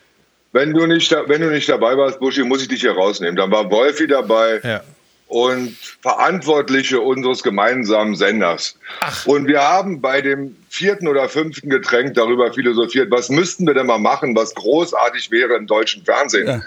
[0.53, 3.37] Wenn du nicht, wenn du nicht dabei warst, Buschi, muss ich dich hier rausnehmen.
[3.37, 4.83] Dann war Wolfi dabei Ja.
[5.27, 8.79] und Verantwortliche unseres gemeinsamen Senders.
[9.27, 13.87] Und wir haben bei dem vierten oder fünften Getränk darüber philosophiert, was müssten wir denn
[13.87, 16.47] mal machen, was großartig wäre im deutschen Fernsehen.
[16.47, 16.61] Ja.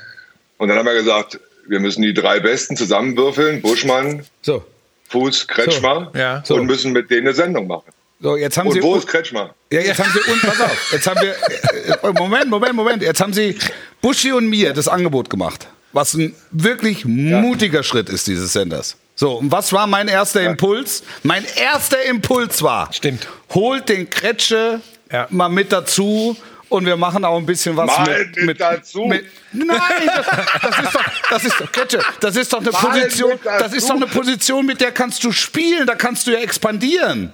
[0.58, 4.64] Und dann haben wir gesagt, wir müssen die drei Besten zusammenwürfeln, Buschmann, So,
[5.10, 6.44] Fuß, Kretschmer, So, ja.
[6.50, 7.92] und müssen mit denen eine Sendung machen.
[8.22, 9.54] so jetzt haben Und sie wo ist Kretschmer?
[9.72, 11.32] Ja, jetzt haben sie und pass auf, jetzt haben wir
[12.04, 13.58] äh, Moment, Moment, Moment, jetzt haben sie
[14.02, 18.98] Buschi und mir das Angebot gemacht, was ein wirklich mutiger Schritt ist dieses Senders.
[19.16, 21.02] So, und was war mein erster Impuls?
[21.24, 23.28] Mein erster Impuls war, Stimmt.
[23.54, 25.26] holt den Kretsche Ja.
[25.32, 26.36] mal mit dazu
[26.70, 29.06] und wir machen auch ein bisschen was Mal mit, mit dazu?
[29.06, 30.26] Mit, nein, das,
[30.62, 33.90] das ist doch, das ist doch, Kretsche, das ist doch eine Mal Position, das ist
[33.90, 37.32] doch eine Position, mit der kannst du spielen, da kannst du ja expandieren.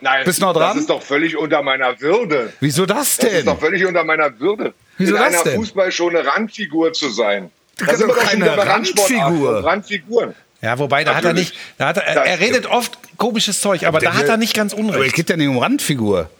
[0.00, 0.70] Nein, Bist noch dran?
[0.70, 2.52] das ist doch völlig unter meiner Würde.
[2.60, 3.46] Wieso das Das ist denn?
[3.46, 4.74] doch völlig unter meiner Würde.
[4.98, 5.56] Wieso in das einer denn?
[5.56, 7.50] Fußballshow eine Randfigur zu sein.
[7.78, 9.64] Da kannst sind wir doch schon keine Randfigur.
[9.64, 10.34] Randfiguren.
[10.62, 11.50] Ja, wobei, da hat er Natürlich.
[11.50, 14.72] nicht, hat er, Das er redet oft komisches Zeug, aber da hat er nicht ganz
[14.72, 15.14] Aber es unrecht.
[15.14, 16.30] geht ja nicht um Randfigur.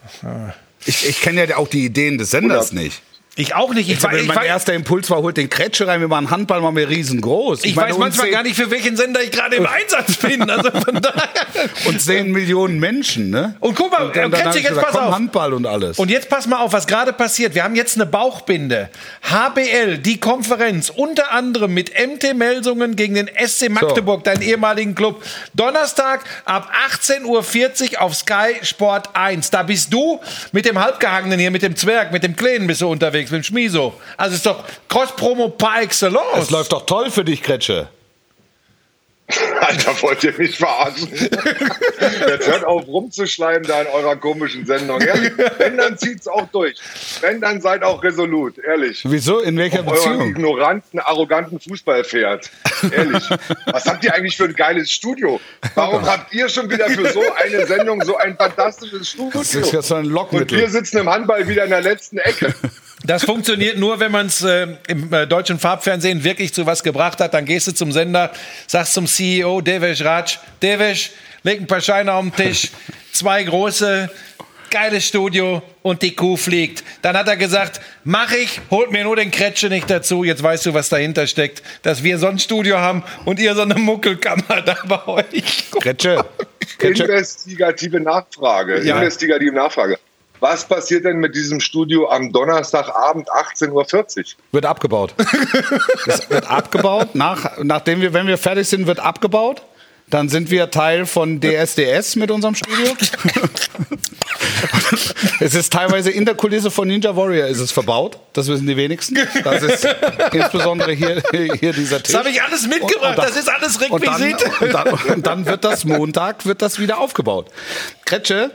[0.85, 3.03] Ich, ich kenne ja auch die Ideen des Senders Oder- nicht.
[3.39, 3.89] Ich auch nicht.
[3.89, 6.09] Ich, Ich war, mein, ich, mein war, erster Impuls war, holt den Kretsche rein, wir
[6.09, 7.65] machen Handball, machen wir riesengroß.
[7.65, 10.49] ich meine, weiß manchmal gar nicht, für welchen Sender ich gerade im Einsatz bin.
[10.49, 11.29] Also von daher.
[11.85, 13.55] Und sehen Millionen Menschen, ne?
[13.61, 15.15] Und guck mal, und dann, Kretsche, ich jetzt gesagt, pass komm, auf.
[15.15, 15.99] Handball und alles.
[15.99, 17.55] Und jetzt pass mal auf, was gerade passiert.
[17.55, 18.89] Wir haben jetzt eine Bauchbinde.
[19.31, 25.23] HBL, die Konferenz, unter anderem mit MT Melsungen gegen den SC Magdeburg, deinen ehemaligen Club.
[25.53, 29.51] Donnerstag ab 18.40 Uhr auf Sky Sport 1.
[29.51, 30.21] Da bist du
[30.53, 33.45] mit dem Halbgehangenen hier, mit dem Zwerg, mit dem Kleinen bist du unterwegs, mit dem
[33.45, 33.95] Schmiso.
[34.17, 36.21] Also ist doch Cross-Promo par excellence.
[36.35, 37.89] das läuft doch toll für dich, Kretsche.
[39.61, 41.09] Alter, wollt ihr mich verarschen?
[42.29, 45.01] Jetzt hört auf rumzuschleimen da in eurer komischen Sendung.
[45.01, 46.77] Ehrlich, wenn, dann zieht's auch durch.
[47.23, 49.03] Wenn, dann seid auch resolut, ehrlich.
[49.05, 49.41] Wieso?
[49.41, 50.29] In welcher Auf Beziehung?
[50.29, 52.49] ignoranten, arroganten Fußballpferd.
[52.93, 53.25] Ehrlich.
[53.67, 55.41] Was habt ihr eigentlich für ein geiles Studio?
[55.75, 59.41] Warum habt ihr schon wieder für so eine Sendung so ein fantastisches Studio?
[59.41, 60.69] Das ist ja so ein Und wir Lockmittel.
[60.69, 62.55] sitzen im Handball wieder in der letzten Ecke.
[63.07, 67.21] Das funktioniert nur, wenn man es äh, im äh, deutschen Farbfernsehen wirklich zu was gebracht
[67.21, 67.35] hat.
[67.35, 68.33] Dann gehst du zum Sender,
[68.67, 71.13] sagst zum CEO Devesh Raj, Devesh,
[71.45, 72.73] leg ein paar Scheine auf den Tisch,
[73.13, 74.11] zwei große,
[74.71, 76.83] geiles Studio und die Kuh fliegt.
[77.03, 80.25] Dann hat er gesagt, mach ich, holt mir nur den Kretsche nicht dazu.
[80.25, 83.63] Jetzt weißt du, was dahinter steckt, dass wir so ein Studio haben und ihr so
[83.63, 85.71] eine Muckelkammer da bei euch.
[85.81, 86.25] Kretsche.
[86.79, 87.05] Kretsche.
[87.05, 88.83] Investigative Nachfrage.
[88.83, 88.97] Ja.
[88.97, 89.97] Investigative Nachfrage.
[90.41, 94.25] Was passiert denn mit diesem Studio am Donnerstagabend 18.40 Uhr?
[94.53, 95.15] Wird abgebaut.
[96.07, 97.15] Es wird abgebaut.
[97.15, 99.63] Nach, nachdem wir, wenn wir fertig sind, wird abgebaut.
[100.09, 102.97] Dann sind wir Teil von DSDS mit unserem Studio.
[105.41, 108.19] es ist teilweise in der Kulisse von Ninja Warrior ist es verbaut.
[108.33, 109.19] Das wissen die wenigsten.
[109.43, 109.89] Das ist
[110.33, 112.13] insbesondere hier, hier dieser Tisch.
[112.13, 113.19] Das habe ich alles mitgebracht.
[113.19, 114.61] das ist alles und dann, Requisit.
[114.61, 117.51] und, dann, und dann wird das Montag wird das wieder aufgebaut.
[118.05, 118.53] Kretsche,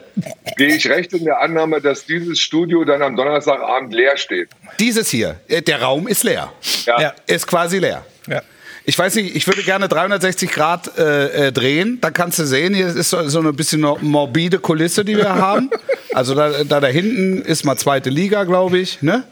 [0.58, 4.50] Gehe ich recht in der Annahme, dass dieses Studio dann am Donnerstagabend leer steht?
[4.80, 6.52] dieses hier, äh, der Raum ist leer.
[6.86, 7.02] Ja.
[7.02, 7.14] Ja.
[7.28, 8.06] Ist quasi leer.
[8.28, 8.42] Ja.
[8.84, 12.00] Ich weiß nicht, ich würde gerne 360 Grad äh, äh, drehen.
[12.02, 15.36] Da kannst du sehen, hier ist so, so eine bisschen no- morbide Kulisse, die wir
[15.36, 15.70] haben.
[16.14, 19.02] Also da, da, da hinten ist mal zweite Liga, glaube ich.
[19.02, 19.24] Ne?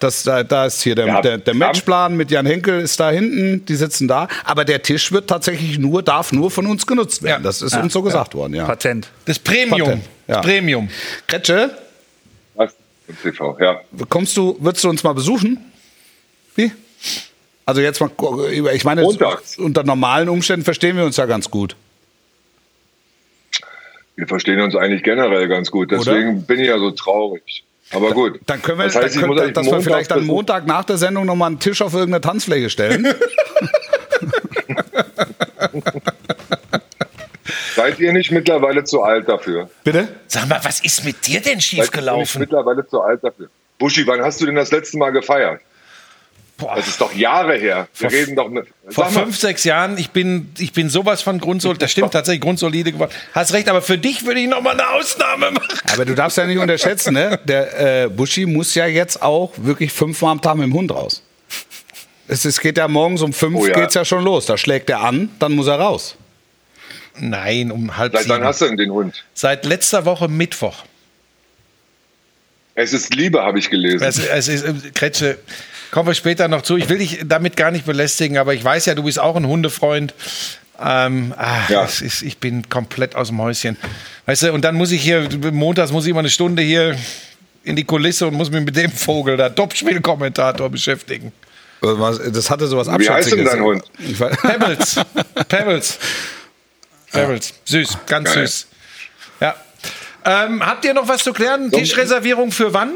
[0.00, 1.52] Das, da, da ist hier der, Ja, der, der.
[1.54, 4.26] Matchplan mit Jan Henkel ist da hinten, die sitzen da.
[4.44, 7.42] Aber der Tisch wird tatsächlich nur, darf nur von uns genutzt werden.
[7.42, 7.48] Ja.
[7.48, 8.64] Das ist uns so gesagt worden, ja.
[8.64, 9.08] Patent.
[9.26, 9.80] Das Premium.
[9.88, 10.34] Patent, ja.
[10.36, 10.88] Das Premium.
[11.26, 11.70] Kretsche,
[12.54, 12.72] Was?
[13.22, 13.78] TV, ja.
[14.08, 15.58] kommst du, würdest du uns mal besuchen?
[16.54, 16.72] Wie?
[17.68, 18.10] Also jetzt mal,
[18.72, 19.58] ich meine, Montags.
[19.58, 21.76] unter normalen Umständen verstehen wir uns ja ganz gut.
[24.16, 25.90] Wir verstehen uns eigentlich generell ganz gut.
[25.90, 27.64] Deswegen bin ich ja so traurig.
[27.90, 28.40] Aber gut.
[28.46, 30.34] Dann können wir, das heißt, ich können, dass wir vielleicht dann besuchen.
[30.34, 33.06] Montag nach der Sendung nochmal einen Tisch auf irgendeine Tanzfläche stellen.
[37.76, 39.68] Seid ihr nicht mittlerweile zu alt dafür?
[39.84, 40.08] Bitte?
[40.26, 42.40] Sag mal, was ist mit dir denn Seid ihr nicht schiefgelaufen?
[42.40, 43.50] mittlerweile zu alt dafür?
[43.78, 45.60] Buschi, wann hast du denn das letzte Mal gefeiert?
[46.58, 46.74] Boah.
[46.76, 47.88] Das ist doch Jahre her.
[47.96, 48.66] Wir Vor- reden doch mit.
[48.88, 52.90] Vor fünf, sechs Jahren, ich bin, ich bin sowas von grundsolide, das stimmt tatsächlich, grundsolide
[52.92, 53.12] geworden.
[53.32, 55.78] Hast recht, aber für dich würde ich noch mal eine Ausnahme machen.
[55.92, 57.38] Aber du darfst ja nicht unterschätzen, ne?
[57.44, 61.22] Der äh, Buschi muss ja jetzt auch wirklich fünfmal am Tag mit dem Hund raus.
[62.26, 63.74] Es, es geht ja morgens um fünf Oh ja.
[63.74, 64.46] geht's ja schon los.
[64.46, 66.16] Da schlägt er an, dann muss er raus.
[67.20, 68.46] Nein, um halb Seit wann sieben.
[68.46, 69.24] hast du denn den Hund?
[69.32, 70.84] Seit letzter Woche Mittwoch.
[72.74, 74.02] Es ist Liebe, habe ich gelesen.
[74.04, 75.38] Es, es ist, äh, Kretsche,
[75.90, 76.76] kommen wir später noch zu.
[76.76, 79.46] Ich will dich damit gar nicht belästigen, aber ich weiß ja, du bist auch ein
[79.46, 80.14] Hundefreund.
[80.80, 81.84] Ähm, ah, Ja.
[81.84, 83.76] es ist, ich bin komplett aus dem Häuschen.
[84.26, 86.96] Weißt du, und dann muss ich hier, montags muss ich mal eine Stunde hier
[87.64, 91.32] in die Kulisse und muss mich mit dem Vogel, da Topspielkommentator, beschäftigen.
[91.82, 91.88] Äh,
[92.30, 93.50] Das hatte sowas Wie heißt denn Abschätziges.
[93.50, 93.84] dein Hund?
[94.42, 95.00] Pebbles.
[95.48, 95.98] Pebbles.
[97.12, 97.54] Pebbles.
[97.64, 98.46] Süß, ganz Geil.
[98.46, 98.66] süß.
[99.40, 99.54] Ja.
[100.24, 101.70] Ähm, habt ihr noch was zu klären?
[101.70, 102.92] Tischreservierung für wann?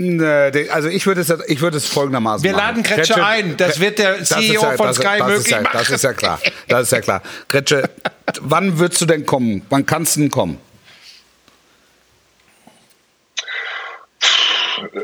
[0.00, 2.66] Nee, de- Also ich würde es, ich würde es folgendermaßen Wir machen.
[2.68, 3.56] laden Kretsche ein.
[3.56, 5.76] Das wird der Das CEO ja- von das, Sky das möglich ist ja, machen.
[5.76, 6.40] Das ist ja klar.
[6.68, 7.22] Das ist ja klar.
[7.48, 7.90] Kretsche,
[8.40, 9.62] wann würdest du denn kommen?
[9.70, 10.60] Wann kannst du denn kommen?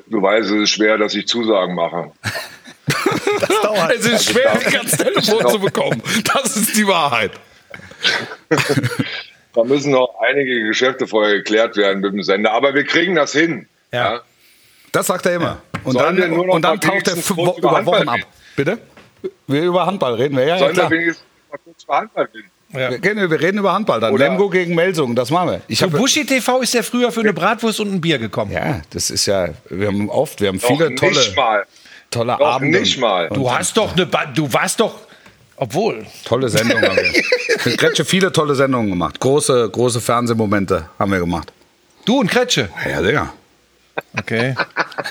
[0.06, 2.12] Du weißt, es ist schwer, dass ich Zusagen mache.
[3.96, 6.00] Es ist schwer, dich ans Telefon zu bekommen.
[6.32, 7.32] Das ist die Wahrheit.
[9.52, 12.52] Da müssen noch einige Geschäfte vorher geklärt werden mit dem Sender.
[12.52, 13.66] Aber wir kriegen das hin.
[13.92, 14.22] Ja.
[14.94, 15.58] Das sagt er immer.
[15.84, 18.08] Und Sollen dann, wir nur noch und dann taucht er Wo- über über Handball Wochen
[18.08, 18.14] ab.
[18.16, 18.26] reden?
[18.56, 18.78] Bitte?
[19.46, 20.90] Wir über Handball reden wir, ja, ja Sollen wir klar.
[20.90, 22.50] wenigstens mal kurz über Handball reden?
[22.72, 22.90] Ja.
[22.90, 24.14] Wir reden, wir reden über Handball dann.
[24.14, 25.60] Oder- Lemgo gegen Melsungen, das machen wir.
[25.68, 28.52] Ich Zu Buschi TV ist ja früher für eine Bratwurst und ein Bier gekommen.
[28.52, 31.64] ja, das ist ja, wir haben oft, wir haben Doch viele tolle, nicht mal.
[32.10, 32.80] tolle Doch Abende.
[32.80, 33.28] nicht mal.
[33.28, 34.94] Du hast doch eine, ba du warst doch,
[35.56, 36.04] obwohl.
[36.24, 37.22] Tolle Sendungen haben wir.
[37.64, 39.18] Mit Kretsche viele tolle Sendungen gemacht.
[39.20, 41.52] Große, große Fernsehmomente haben wir gemacht.
[42.04, 42.68] Du und Kretsche.
[42.88, 43.32] Ja, Digga.
[44.18, 44.54] Okay.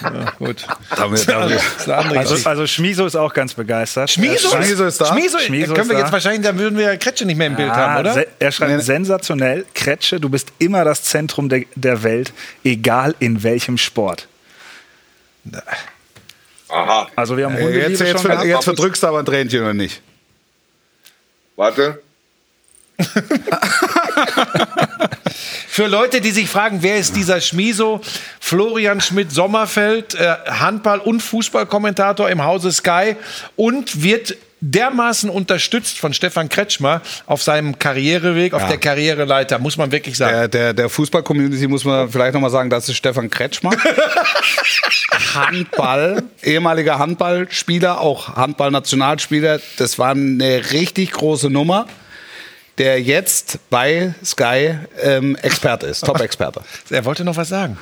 [0.01, 0.65] Ja, gut.
[0.95, 1.55] Damit, damit.
[1.57, 2.49] Das ist eine andere Also, Geschichte.
[2.49, 4.09] also Schmiso ist auch ganz begeistert.
[4.09, 5.05] Schmiso, Schmiso ist da?
[5.07, 6.13] Schmiso, Schmiso können wir ist jetzt da.
[6.13, 8.13] wahrscheinlich, dann würden wir ja Kretsche nicht mehr im Bild haben, Ah, oder?
[8.13, 13.43] se- Er schreibt sensationell, Kretsche, du bist immer das Zentrum der, der Welt, egal in
[13.43, 14.27] welchem Sport.
[16.69, 19.61] Aha, Also wir haben Jetzt, Hundeliebe jetzt, schon jetzt, jetzt verdrückst du aber ein Tränchen
[19.61, 20.01] oder nicht?
[21.55, 22.01] warte.
[25.67, 28.01] Für Leute, die sich fragen, wer ist dieser Schmiso?
[28.53, 33.15] Florian Schmidt-Sommerfeld, äh, Handball- und Fußballkommentator im Hause Sky
[33.55, 39.91] und wird dermaßen unterstützt von Stefan Kretschmer auf seinem Karriereweg, auf der Karriereleiter, muss man
[39.91, 40.33] wirklich sagen.
[40.33, 43.71] Der, der, der Fußball-Community muss man vielleicht nochmal sagen, das ist Stefan Kretschmer.
[45.33, 49.61] Handball, ehemaliger Handballspieler, auch Handballnationalspieler.
[49.79, 51.87] Das war eine richtig große Nummer,
[52.77, 56.61] der jetzt bei Sky ähm, Experte ist, Top-Experte.
[56.91, 57.79] Er wollte noch was sagen.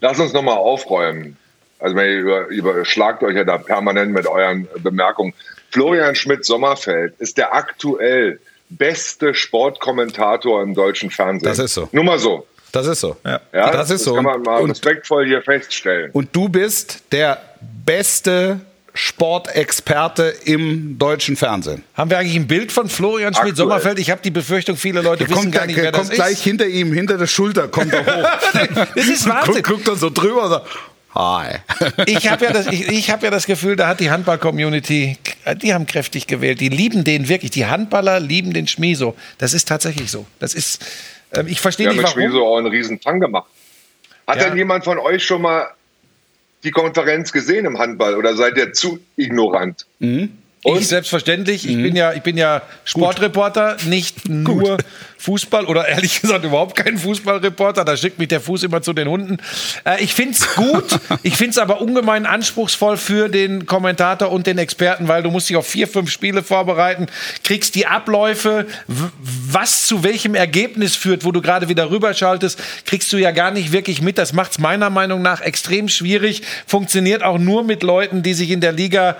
[0.00, 1.36] Lass uns nochmal aufräumen.
[1.78, 5.34] Also ihr über, überschlagt euch ja da permanent mit euren Bemerkungen.
[5.70, 8.40] Florian Schmidt-Sommerfeld ist der aktuell
[8.70, 11.48] beste Sportkommentator im deutschen Fernsehen.
[11.48, 11.88] Das ist so.
[11.92, 12.46] Nur mal so.
[12.72, 13.16] Das ist so.
[13.24, 14.14] Ja, das ist so.
[14.14, 16.10] kann man mal Und- respektvoll hier feststellen.
[16.12, 17.40] Und du bist der
[17.84, 18.60] beste
[18.96, 21.82] Sportexperte im deutschen Fernsehen.
[21.94, 23.98] Haben wir eigentlich ein Bild von Florian Schmidt-Sommerfeld?
[23.98, 26.12] Ich habe die Befürchtung, viele Leute Der wissen kommt, gar nicht, der wer das kommt
[26.14, 26.42] gleich ist.
[26.44, 28.28] hinter ihm, hinter der Schulter, kommt er hoch.
[28.94, 29.54] Das ist Wahnsinn.
[29.62, 30.66] Guckt, guckt dann so drüber und sagt,
[31.14, 31.56] hi.
[32.06, 35.18] Ich habe ja, das- ich, ich hab ja das Gefühl, da hat die Handball-Community,
[35.62, 36.60] die haben kräftig gewählt.
[36.60, 37.50] Die lieben den wirklich.
[37.50, 39.14] Die Handballer lieben den Schmieso.
[39.38, 40.26] Das ist tatsächlich so.
[40.38, 40.84] Das ist,
[41.32, 42.30] ähm, ich verstehe Wir haben nicht, mit warum.
[42.30, 43.46] Schmiso auch einen riesen Fang gemacht.
[44.26, 44.44] Hat Ja.
[44.48, 45.66] denn jemand von euch schon mal
[46.64, 49.86] die Konferenz gesehen im Handball oder seid ihr zu ignorant?
[50.62, 50.80] Und?
[50.80, 51.68] Ich selbstverständlich.
[51.68, 54.78] Ich bin ja, ich bin ja Sportreporter, nicht nur
[55.18, 57.84] Fußball oder ehrlich gesagt überhaupt kein Fußballreporter.
[57.84, 59.36] Da schickt mich der Fuß immer zu den Hunden.
[59.84, 60.98] Äh, ich find's gut.
[61.22, 65.56] ich find's aber ungemein anspruchsvoll für den Kommentator und den Experten, weil du musst dich
[65.56, 67.06] auf vier, fünf Spiele vorbereiten,
[67.44, 73.18] kriegst die Abläufe, was zu welchem Ergebnis führt, wo du gerade wieder rüberschaltest, kriegst du
[73.18, 74.18] ja gar nicht wirklich mit.
[74.18, 76.42] Das macht's meiner Meinung nach extrem schwierig.
[76.66, 79.16] Funktioniert auch nur mit Leuten, die sich in der Liga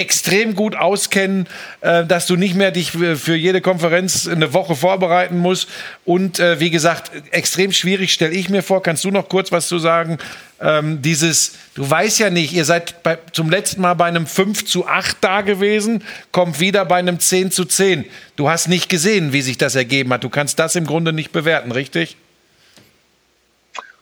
[0.00, 1.46] extrem gut auskennen,
[1.82, 5.68] äh, dass du nicht mehr dich für jede Konferenz eine Woche vorbereiten musst.
[6.04, 8.82] Und äh, wie gesagt, extrem schwierig stelle ich mir vor.
[8.82, 10.18] Kannst du noch kurz was zu sagen?
[10.60, 14.64] Ähm, dieses, du weißt ja nicht, ihr seid bei, zum letzten Mal bei einem 5
[14.64, 18.04] zu 8 da gewesen, kommt wieder bei einem 10 zu 10.
[18.36, 20.24] Du hast nicht gesehen, wie sich das ergeben hat.
[20.24, 22.16] Du kannst das im Grunde nicht bewerten, richtig?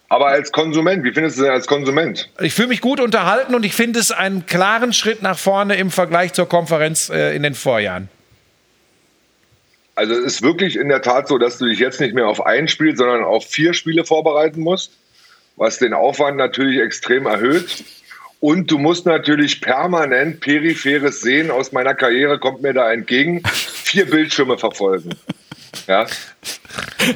[0.09, 2.31] Aber als Konsument, wie findest du denn als Konsument?
[2.41, 5.91] Ich fühle mich gut unterhalten und ich finde es einen klaren Schritt nach vorne im
[5.91, 8.09] Vergleich zur Konferenz äh, in den Vorjahren.
[9.95, 12.47] Also es ist wirklich in der Tat so, dass du dich jetzt nicht mehr auf
[12.47, 14.93] ein Spiel, sondern auf vier Spiele vorbereiten musst,
[15.57, 17.85] was den Aufwand natürlich extrem erhöht.
[18.41, 24.07] Und du musst natürlich permanent peripheres Sehen aus meiner Karriere kommt mir da entgegen, vier
[24.07, 25.11] Bildschirme verfolgen.
[25.87, 26.07] Ja.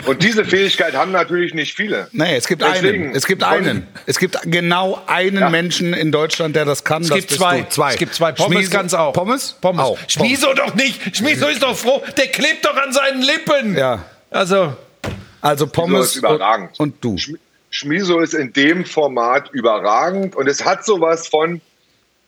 [0.07, 2.09] Und diese Fähigkeit haben natürlich nicht viele.
[2.13, 3.15] Nee, es gibt Deswegen- einen.
[3.15, 3.87] Es gibt einen.
[4.07, 5.51] Es gibt genau einen Ja.
[5.51, 7.03] Menschen in Deutschland, der das kann.
[7.03, 7.61] Es das gibt bist zwei.
[7.63, 7.69] Du.
[7.69, 7.93] zwei.
[7.93, 8.33] Es gibt zwei.
[8.33, 9.13] Pommes Schmiese- kann's auch.
[9.13, 9.57] Pommes?
[9.61, 9.83] Pommes.
[9.85, 9.99] Auch.
[10.09, 11.17] Schmieso doch nicht.
[11.17, 12.03] Schmieso ist doch froh.
[12.17, 13.77] Der klebt doch an seinen Lippen.
[13.77, 14.05] Ja.
[14.31, 14.77] Also,
[15.41, 16.79] Also Pommes ist überragend.
[16.79, 17.15] Und, und du.
[17.17, 17.39] Schm-
[17.71, 21.61] Schmiso ist in dem Format überragend und es hat sowas von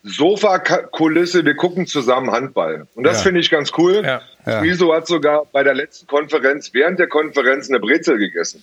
[0.04, 2.86] Sofakulisse, wir gucken zusammen Handball.
[2.94, 3.22] Und das Ja.
[3.24, 4.02] finde ich ganz cool.
[4.04, 4.20] Ja.
[4.46, 4.62] Ja.
[4.94, 8.62] Hat sogar bei der letzten Konferenz, während der Konferenz, eine Brezel gegessen.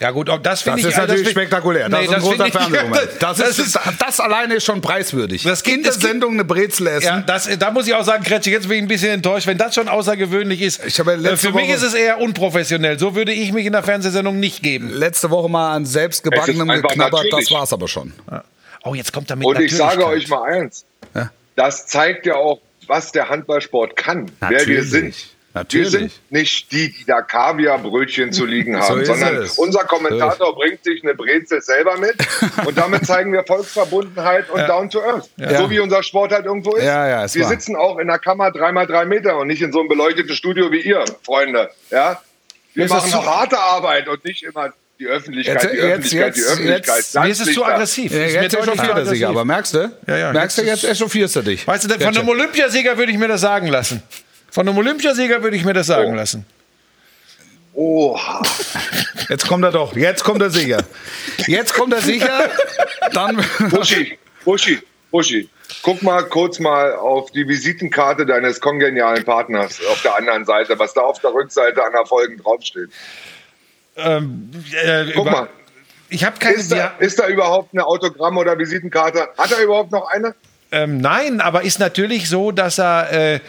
[0.00, 1.88] ja gut, auch das Das finde ich ist natürlich find- spektakulär.
[1.88, 3.08] Das Nee, ist ein großer Fernsehmoment.
[3.20, 5.42] Das, das ist, das alleine ist schon preiswürdig.
[5.44, 7.04] Das gibt- in der es gibt- Sendung eine Brezel essen.
[7.06, 9.58] Ja, das, da muss ich auch sagen, Kretsche, jetzt bin ich ein bisschen enttäuscht, wenn
[9.58, 10.84] das schon außergewöhnlich ist.
[10.86, 12.98] Ich habe ja letzte Äh, Für mich Woche- ist es eher unprofessionell.
[12.98, 14.90] So würde ich mich in der Fernsehsendung nicht geben.
[14.90, 17.50] Letzte Woche mal an Es selbstgebackenem geknabbert, das natürlich.
[17.52, 18.12] war's aber schon.
[18.84, 21.30] Oh, jetzt kommt er mit Und ich sage euch mal eins, Ja.
[21.56, 24.90] das zeigt ja auch, was der Handballsport kann, wer wir Natürlich.
[24.90, 25.14] sind.
[25.52, 25.92] Natürlich.
[25.92, 29.58] Wir sind nicht die, die da Kaviarbrötchen zu liegen So haben, ist sondern es.
[29.58, 32.14] unser Kommentator bringt sich eine Brezel selber mit
[32.66, 35.28] und damit zeigen wir Volksverbundenheit und Down to Earth.
[35.36, 36.84] So wie unser Sport halt irgendwo ist.
[36.84, 37.50] Ja, ja, ist wir wahr.
[37.50, 40.70] sitzen auch in der Kammer dreimal drei Meter und nicht in so einem beleuchteten Studio
[40.70, 41.70] wie ihr, Freunde.
[41.90, 42.22] Ja?
[42.74, 45.76] Wir Ist das machen so- auch harte Arbeit und nicht immer die Öffentlichkeit, Jetzt- die
[45.78, 46.96] jetzt- Öffentlichkeit, die jetzt- Öffentlichkeit.
[46.98, 48.12] jetzt- Mir ist es zu aggressiv.
[48.12, 49.26] Ja, Ist jetzt echauffierst du dich aggressiv.
[49.28, 49.92] aber, merkst du?
[50.06, 51.66] Ja, ja, merkst du, jetzt jetzt echauffierst du dich.
[51.66, 54.02] Weißt du, von einem Olympiasieger würde ich mir das sagen lassen.
[54.50, 56.16] Von einem Olympiasieger würde ich mir das sagen Oh.
[56.16, 56.44] lassen.
[57.72, 58.42] Oha.
[59.28, 60.84] Jetzt kommt er doch, jetzt kommt er sicher.
[61.46, 62.50] Jetzt kommt er sicher,
[63.12, 63.42] dann...
[63.70, 64.78] Buschi, Buschi,
[65.10, 65.48] Buschi.
[65.82, 70.92] Guck mal kurz mal auf die Visitenkarte deines kongenialen Partners auf der anderen Seite, was
[70.94, 72.90] da auf der Rückseite an Erfolgen draufsteht.
[74.04, 74.50] Ähm,
[74.84, 75.48] äh, Guck mal.
[76.08, 76.56] Ich habe keine.
[76.56, 79.28] Ist da, ist da überhaupt eine Autogramm- oder Visitenkarte?
[79.38, 80.34] Hat er überhaupt noch eine?
[80.72, 83.12] ähm, nein, aber ist natürlich so, dass er.
[83.12, 83.40] Äh,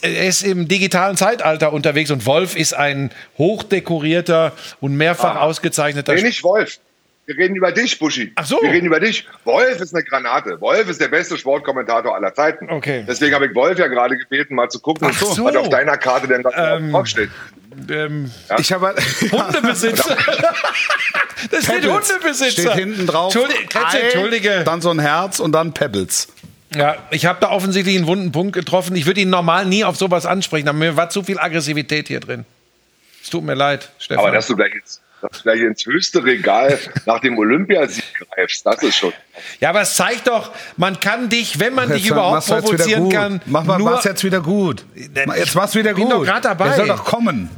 [0.00, 6.22] er ist im digitalen Zeitalter unterwegs und Wolf ist ein hochdekorierter und mehrfach ausgezeichneter Nee,
[6.22, 6.78] nicht Wolf.
[7.30, 8.32] Wir reden über dich, Buschi.
[8.34, 8.60] Ach so.
[8.60, 9.24] Wir reden über dich.
[9.44, 10.60] Wolf ist eine Granate.
[10.60, 12.68] Wolf ist der beste Sportkommentator aller Zeiten.
[12.68, 13.04] Okay.
[13.06, 15.44] Deswegen habe ich Wolf ja gerade gebeten, mal zu gucken, so.
[15.44, 17.30] was auf deiner Karte denn da Ähm, draufsteht.
[17.88, 18.96] ähm, Ich habe
[19.30, 20.16] Hundebesitzer.
[21.52, 22.12] das steht Pebbles.
[22.12, 22.50] Hundebesitzer.
[22.62, 23.32] Steht hinten drauf.
[23.32, 24.62] Entschuldige, Entschuldige.
[24.64, 26.26] Dann so ein Herz und dann Pebbles.
[26.74, 28.96] Ja, ich habe da offensichtlich einen wunden Punkt getroffen.
[28.96, 32.18] Ich würde ihn normal nie auf sowas ansprechen, aber mir war zu viel Aggressivität hier
[32.18, 32.44] drin.
[33.22, 34.24] Es tut mir leid, Stefan.
[34.24, 38.04] Aber dass du gleich, ins, dass du gleich ins höchste Regal nach dem Olympiasieg
[38.34, 39.12] greifst, das ist schon.
[39.60, 42.60] ja, aber es zeigt doch, man kann dich, wenn man dich Jetzt überhaupt jetzt wieder
[42.62, 44.84] provozieren kann, Mach mal, mach's jetzt wieder gut.
[44.94, 46.12] Jetzt mach's wieder bin gut.
[46.12, 46.68] doch grad dabei.
[46.68, 47.50] Der soll doch kommen.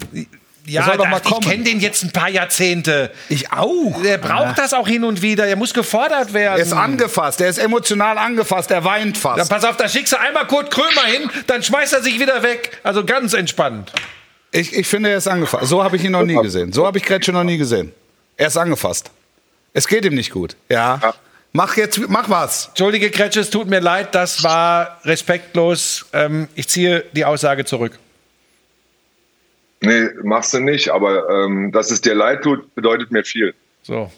[0.64, 3.10] ja, soll doch mal ich kenne den jetzt ein paar Jahrzehnte.
[3.28, 4.00] Ich auch.
[4.02, 5.46] Der braucht das auch hin und wieder.
[5.46, 6.58] Er muss gefordert werden.
[6.58, 9.50] Er ist angefasst, er ist emotional angefasst, er weint Dann fast.
[9.50, 12.78] pass auf, da schickst du einmal Kurt Krömer hin, dann schmeißt er sich wieder weg.
[12.82, 13.92] Also ganz entspannt.
[14.52, 15.66] Ich, ich finde, er ist angefasst.
[15.66, 16.72] So habe ich ihn noch nie gesehen.
[16.72, 17.92] So habe ich Kretsche noch nie gesehen.
[18.36, 19.10] Er ist angefasst.
[19.72, 20.56] Es geht ihm nicht gut.
[20.68, 21.00] Ja.
[21.02, 21.14] Ja.
[21.52, 22.68] Mach jetzt, mach was.
[22.68, 26.06] Entschuldige, Kretsche, es tut mir leid, das war respektlos.
[26.12, 27.98] Ähm, ich ziehe die Aussage zurück.
[29.80, 33.54] Nee, machst du nicht, aber ähm, dass es dir leid tut, bedeutet mir viel.
[33.82, 34.10] So.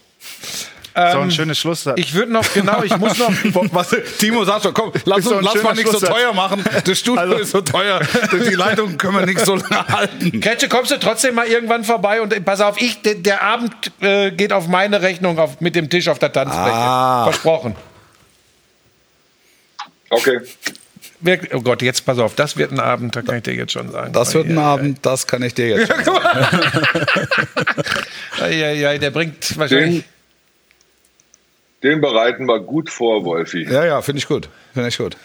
[0.94, 1.98] So ein schönes Schlusssatz.
[1.98, 3.30] Ich würde noch, genau, ich muss noch.
[3.72, 6.64] Was, Timo sagt schon, komm, lass, uns, lass mal nicht so teuer machen.
[6.84, 8.00] Das Studio ist so teuer.
[8.32, 10.40] Die Leitung können wir nicht so lange halten.
[10.40, 14.30] Kretsche, kommst du trotzdem mal irgendwann vorbei und pass auf, ich, der, der Abend äh,
[14.30, 16.72] geht auf meine Rechnung auf, mit dem Tisch auf der Tanzfläche.
[16.72, 17.24] Ah.
[17.24, 17.74] Versprochen.
[20.10, 20.40] Okay.
[21.52, 23.90] Oh Gott, jetzt pass auf, das wird ein Abend, da kann ich dir jetzt schon
[23.90, 24.12] sagen.
[24.12, 26.60] Das wird ein Abend, das kann ich dir jetzt schon sagen.
[28.40, 30.02] Ja, ja, der bringt wahrscheinlich.
[30.02, 30.13] Den,
[31.84, 33.62] den bereiten wir gut vor, Wolfi.
[33.70, 34.48] Ja, ja, finde ich gut.
[34.72, 35.16] Finde ich gut.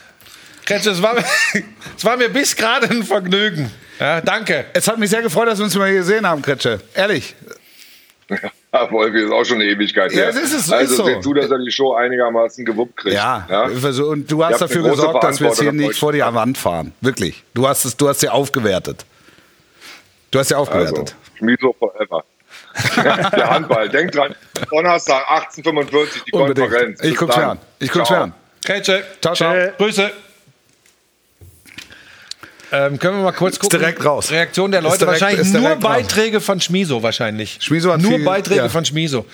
[0.66, 1.24] Kretsche, es war, mir-
[1.98, 3.72] es war mir bis gerade ein Vergnügen.
[4.00, 4.66] Ja, danke.
[4.74, 6.80] Es hat mich sehr gefreut, dass wir uns mal hier gesehen haben, Kretsche.
[6.94, 7.36] Ehrlich.
[8.72, 10.30] Ja, Wolfi ist auch schon eine Ewigkeit Ja, her.
[10.30, 11.04] es ist es, also ist so.
[11.06, 13.16] seht zu, dass er die Show einigermaßen gewuppt kriegt.
[13.16, 13.64] Ja, ja?
[13.64, 16.94] Also, und du hast dafür gesorgt, dass wir es hier nicht vor die Wand fahren.
[17.02, 17.44] Wirklich.
[17.56, 19.08] Du hast es, du hast sie aufgewertet.
[20.30, 21.16] Du hast sie Also, aufgewertet.
[21.40, 22.24] Schmieso forever.
[23.36, 23.90] Der Handball.
[23.90, 24.34] Denkt dran,
[24.72, 26.70] Donnerstag 1845 die Unbedingt.
[26.70, 27.00] Konferenz.
[27.04, 27.44] Ich Bis guck's dann.
[27.46, 27.60] mir an.
[27.80, 28.24] Ich guck's mir Ciao.
[28.24, 28.34] an.
[28.66, 29.54] Kretsche, Ciao, ciao.
[29.78, 30.12] Grüße.
[32.72, 33.80] Ähm, können wir mal kurz gucken?
[33.80, 34.30] direkt raus.
[34.30, 34.98] Reaktion der Ist Leute.
[35.00, 35.80] direkt- wahrscheinlich ist nur raus.
[35.82, 37.58] Beiträge von Schmiso wahrscheinlich.
[37.62, 38.70] Schmiso hat nur viel- Beiträge ja.
[38.70, 39.26] von Schmiso.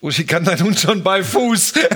[0.00, 1.74] Uschi kann dann nun schon bei Fuß.
[1.76, 1.90] Er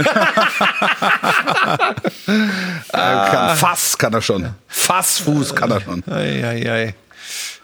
[2.93, 4.55] kann Fass kann er schon.
[4.69, 6.05] Fassfuß kann er schon.
[6.09, 6.95] ei, ei, ei.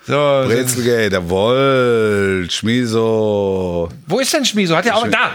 [0.05, 0.14] So,
[0.46, 3.88] Brezelgate, der Woll, Schmiso.
[4.09, 4.76] wo ist denn Schmiso?
[4.76, 5.30] Hat er auch da?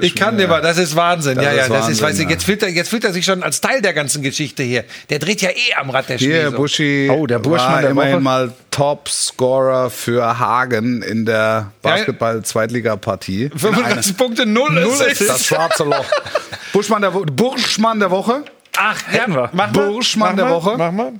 [0.00, 1.34] Ich kann dir mal, das ist Wahnsinn.
[1.34, 2.30] Das ja, ja, ist das ist, Wahnsinn, weißt du, ja.
[2.30, 4.84] jetzt fühlt, er, jetzt fühlt er sich schon als Teil der ganzen Geschichte hier.
[5.10, 6.56] Der dreht ja eh am Rad, der Hier, Schmiso.
[6.56, 8.22] Buschi Oh, der Burschmann war der immerhin Woche.
[8.22, 13.50] mal Top-Scorer für Hagen in der Basketball-Zweitliga-Partie.
[13.56, 15.46] 35 Punkte, 0 Das Assists.
[15.46, 16.06] schwarze Loch.
[16.72, 18.44] Buschmann der, Wo Burschmann der Woche.
[18.78, 19.50] Ach, ja, Hätten wir.
[19.52, 19.88] mach mal.
[19.90, 20.74] Burschmann mach der mal, Woche.
[20.78, 21.12] Mach mal.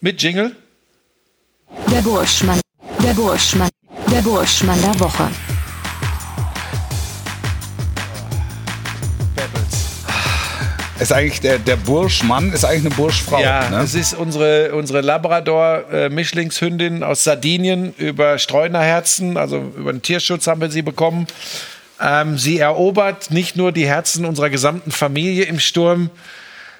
[0.00, 0.54] Mit Jingle.
[1.90, 2.60] Der Burschmann.
[3.02, 3.70] Der Burschmann.
[4.10, 5.30] Der Burschmann der Woche.
[11.00, 13.40] Ist eigentlich der, der Burschmann ist eigentlich eine Burschfrau.
[13.40, 13.78] Ja, ne?
[13.78, 20.70] es ist unsere, unsere Labrador-Mischlingshündin aus Sardinien über Streunerherzen, also über den Tierschutz haben wir
[20.70, 21.26] sie bekommen.
[22.00, 26.10] Ähm, sie erobert nicht nur die Herzen unserer gesamten Familie im Sturm,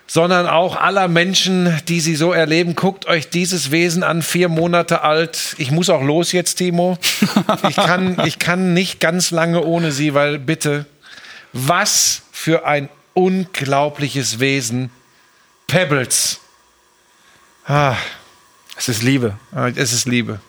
[0.06, 2.74] sondern auch aller Menschen, die sie so erleben.
[2.76, 5.54] Guckt euch dieses Wesen an, vier Monate alt.
[5.58, 6.98] Ich muss auch los jetzt, Timo.
[7.68, 10.86] Ich kann, ich kann nicht ganz lange ohne sie, weil bitte,
[11.52, 14.90] was für ein unglaubliches Wesen.
[15.66, 16.38] Pebbles.
[17.66, 17.96] Ah,
[18.76, 19.36] Es ist Liebe.
[19.74, 20.40] es ist Liebe.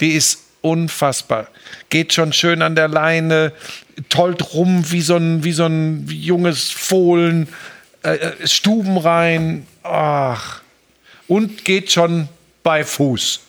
[0.00, 1.46] Die ist unfassbar.
[1.90, 3.52] Geht schon schön an der Leine,
[4.08, 7.48] tollt rum wie so ein, wie so ein junges Fohlen,
[8.14, 9.66] äh, äh, Stuben rein.
[9.82, 10.60] Ach.
[11.26, 12.28] Und geht schon
[12.62, 13.40] bei Fuß.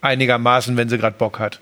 [0.00, 1.60] Einigermaßen, wenn sie gerade Bock hat.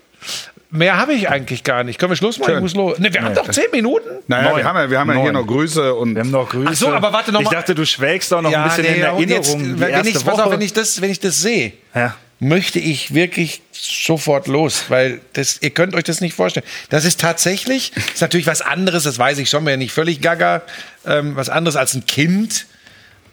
[0.73, 1.99] Mehr habe ich eigentlich gar nicht.
[1.99, 2.55] Können wir Schluss machen?
[2.55, 2.97] Ich muss los.
[2.97, 4.07] Ne, wir haben doch zehn Minuten.
[4.27, 4.57] Naja, Neun.
[4.57, 5.41] wir haben ja, wir haben ja hier Neun.
[5.41, 6.69] noch Grüße und Wir haben noch Grüße.
[6.71, 7.51] Ach so, aber warte noch Ich mal.
[7.51, 9.75] dachte, du schwelgst auch noch ein bisschen in nee, und jetzt, Erinnerung.
[9.75, 10.45] die wenn, erste ich, pass Woche.
[10.45, 12.15] auf, wenn ich das, wenn ich das sehe, Ja.
[12.41, 16.65] Möchte ich wirklich sofort los, weil das, ihr könnt euch das nicht vorstellen.
[16.89, 20.63] Das ist tatsächlich, ist natürlich was anderes, das weiß ich schon, mir nicht völlig gaga,
[21.05, 22.65] ähm, was anderes als ein Kind.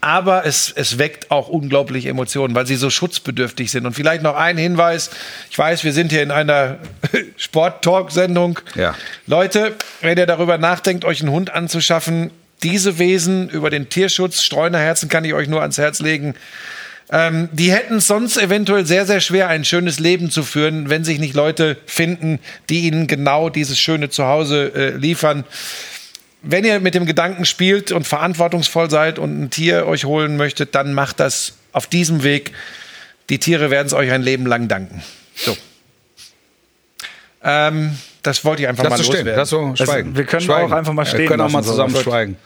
[0.02, 3.86] aber es, es weckt auch unglaublich Emotionen, weil sie so schutzbedürftig sind.
[3.86, 5.10] Und vielleicht noch ein Hinweis:
[5.50, 6.78] Ich weiß, wir sind hier in einer
[7.36, 8.60] Sport-Talk-Sendung.
[8.74, 8.94] Ja.
[9.26, 12.30] Leute, wenn ihr darüber nachdenkt, euch einen Hund anzuschaffen,
[12.62, 16.34] diese Wesen über den Tierschutz, Streunerherzen kann ich euch nur ans Herz legen.
[17.10, 21.04] Ähm, die hätten es sonst eventuell sehr, sehr schwer, ein schönes Leben zu führen, wenn
[21.04, 22.38] sich nicht Leute finden,
[22.68, 25.44] die ihnen genau dieses schöne Zuhause äh, liefern.
[26.42, 30.74] Wenn ihr mit dem Gedanken spielt und verantwortungsvoll seid und ein Tier euch holen möchtet,
[30.74, 32.52] dann macht das auf diesem Weg.
[33.30, 35.02] Die Tiere werden es euch ein Leben lang danken.
[35.34, 35.56] So.
[37.42, 39.14] Ähm, das wollte ich einfach Lass mal so stehen.
[39.26, 39.38] loswerden.
[39.38, 40.16] Lass so schweigen.
[40.16, 40.72] wir können schweigen.
[40.72, 41.70] auch einfach mal Wir stehen können auch mal so.
[41.70, 42.36] zusammen Das wird schweigen.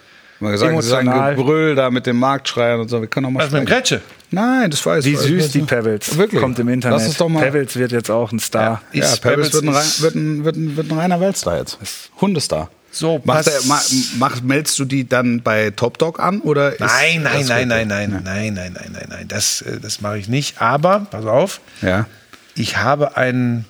[0.41, 1.35] Mal gesagt, sein emotional.
[1.37, 3.01] Gebrüll da mit dem Marktschreiern und so.
[3.01, 4.01] Wir können auch mal Was mit dem schweigen.
[4.33, 5.19] Nein, das weiß Wie ich.
[5.21, 6.17] süß die Pebbles.
[6.17, 6.41] Wirklich?
[6.41, 6.99] Kommt im Internet.
[6.99, 8.83] Lass uns doch mal- Pebbles wird jetzt auch ein Star.
[8.93, 11.79] Ja, Ist- Pebbles wird ein, wird, ein, wird, ein, wird ein reiner Weltstar jetzt.
[12.21, 12.71] Hundestar.
[12.91, 13.81] So, Macht pass- er, ma,
[14.19, 16.41] mach, meldest du die dann bei Top Dog an?
[16.41, 19.29] Oder ist Nein, nein, nein, wirklich- nein, nein, nein, nein, nein, nein, nein.
[19.29, 20.61] Das, äh, das mache ich nicht.
[20.61, 22.07] Aber, pass auf, Ja.
[22.55, 23.65] ich habe einen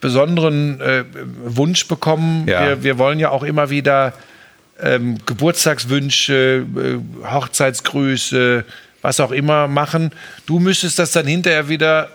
[0.00, 1.04] besonderen äh,
[1.44, 2.46] Wunsch bekommen.
[2.48, 2.66] Ja.
[2.68, 4.12] Wir, wir wollen ja auch immer wieder
[4.80, 8.64] ähm, Geburtstagswünsche, äh, Hochzeitsgrüße,
[9.02, 10.10] was auch immer machen.
[10.46, 12.08] Du müsstest das dann hinterher wieder.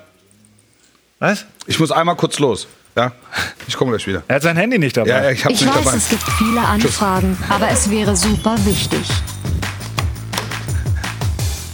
[1.20, 1.46] Was?
[1.68, 2.68] Ich muss einmal kurz los.
[2.96, 3.12] Ja,
[3.68, 4.22] ich komme gleich wieder.
[4.28, 5.10] Er hat sein Handy nicht dabei.
[5.10, 5.98] Ja, ja ich hab's Ich nicht weiß, dabei.
[5.98, 9.02] es gibt viele Anfragen, aber es wäre super wichtig.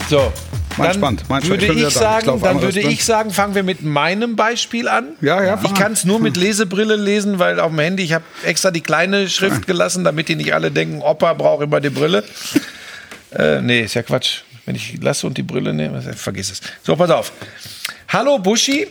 [0.09, 0.31] So.
[0.77, 1.61] Mein dann spannend, mein spannend.
[1.63, 1.87] würde Ich ich.
[1.89, 5.09] Ich sagen, glaub, dann würde ich sagen, fangen wir mit meinem Beispiel an.
[5.19, 5.75] Ja, ja, Ich an.
[5.75, 9.27] kann es nur mit Lesebrille lesen, weil auf dem Handy, ich habe extra die kleine
[9.27, 12.23] Schrift gelassen, damit die nicht alle denken, Opa braucht immer die Brille.
[13.31, 14.43] Äh, nee, ist ja Quatsch.
[14.69, 16.61] Wenn ich lasse und die Brille nehme, vergiss es.
[16.83, 17.31] So, pass auf.
[18.09, 18.85] Hallo Buschi,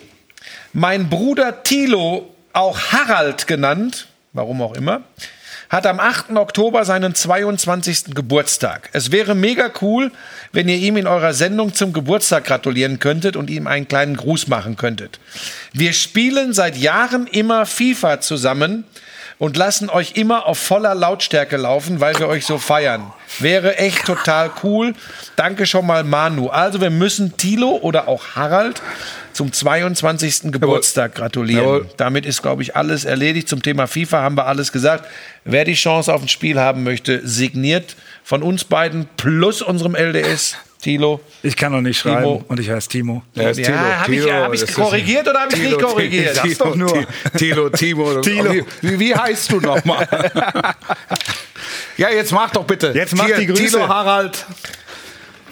[0.72, 5.02] mein Bruder Thilo, auch Harald genannt, warum auch immer,
[5.68, 6.32] hat am 8.
[6.32, 8.06] Oktober seinen 22.
[8.06, 8.90] Geburtstag.
[8.92, 10.10] Es wäre mega cool,
[10.50, 14.48] wenn ihr ihm in eurer Sendung zum Geburtstag gratulieren könntet und ihm einen kleinen Gruß
[14.48, 15.20] machen könntet.
[15.72, 18.82] Wir spielen seit Jahren immer FIFA zusammen
[19.38, 23.12] und lassen euch immer auf voller Lautstärke laufen, weil wir euch so feiern.
[23.38, 24.94] Wäre echt total cool.
[25.36, 26.48] Danke schon mal, Manu.
[26.48, 28.82] Also, wir müssen Tilo oder auch Harald
[29.32, 30.50] zum 22.
[30.50, 31.64] Geburtstag gratulieren.
[31.64, 31.86] Jawohl.
[31.96, 33.48] Damit ist, glaube ich, alles erledigt.
[33.48, 35.08] Zum Thema FIFA haben wir alles gesagt.
[35.44, 40.56] Wer die Chance auf ein Spiel haben möchte, signiert von uns beiden plus unserem LDS,
[40.80, 41.20] Tilo.
[41.42, 42.44] Ich kann noch nicht schreiben Timo.
[42.46, 43.22] und ich heiße Timo.
[43.34, 43.70] Ja, ist Tilo.
[43.76, 46.32] Ja, habe ich Tilo, hab das ist- korrigiert oder habe ich nicht korrigiert?
[46.34, 47.06] Tilo, Sag's doch nur.
[47.36, 48.14] Tilo, Timo.
[48.20, 48.52] Tilo.
[48.80, 50.06] Wie, wie heißt du nochmal?
[51.96, 52.92] ja, jetzt mach doch bitte.
[52.94, 53.64] Jetzt mach die Grüße.
[53.64, 54.46] Tilo Harald.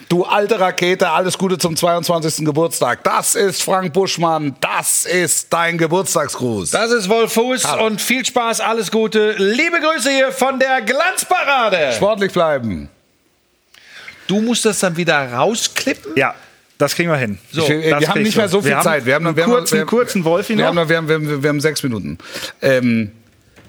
[0.09, 2.45] Du alte Rakete, alles Gute zum 22.
[2.45, 3.03] Geburtstag.
[3.03, 4.55] Das ist Frank Buschmann.
[4.61, 6.71] Das ist dein Geburtstagsgruß.
[6.71, 9.35] Das ist Wolf Fuß und viel Spaß, alles Gute.
[9.37, 11.91] Liebe Grüße hier von der Glanzparade.
[11.93, 12.89] Sportlich bleiben.
[14.27, 16.13] Du musst das dann wieder rausklippen?
[16.17, 16.35] Ja,
[16.79, 17.39] das kriegen wir hin.
[17.53, 19.07] So, Ich, äh, das wir haben nicht mehr so viel Wir Zeit.
[19.07, 20.67] Wir haben, einen wir haben, kurzen- wir haben, kurzen Wolfi wir noch.
[20.69, 22.19] Haben, noch- wir, haben, wir, haben, wir haben sechs Minuten.
[22.63, 23.13] Ähm,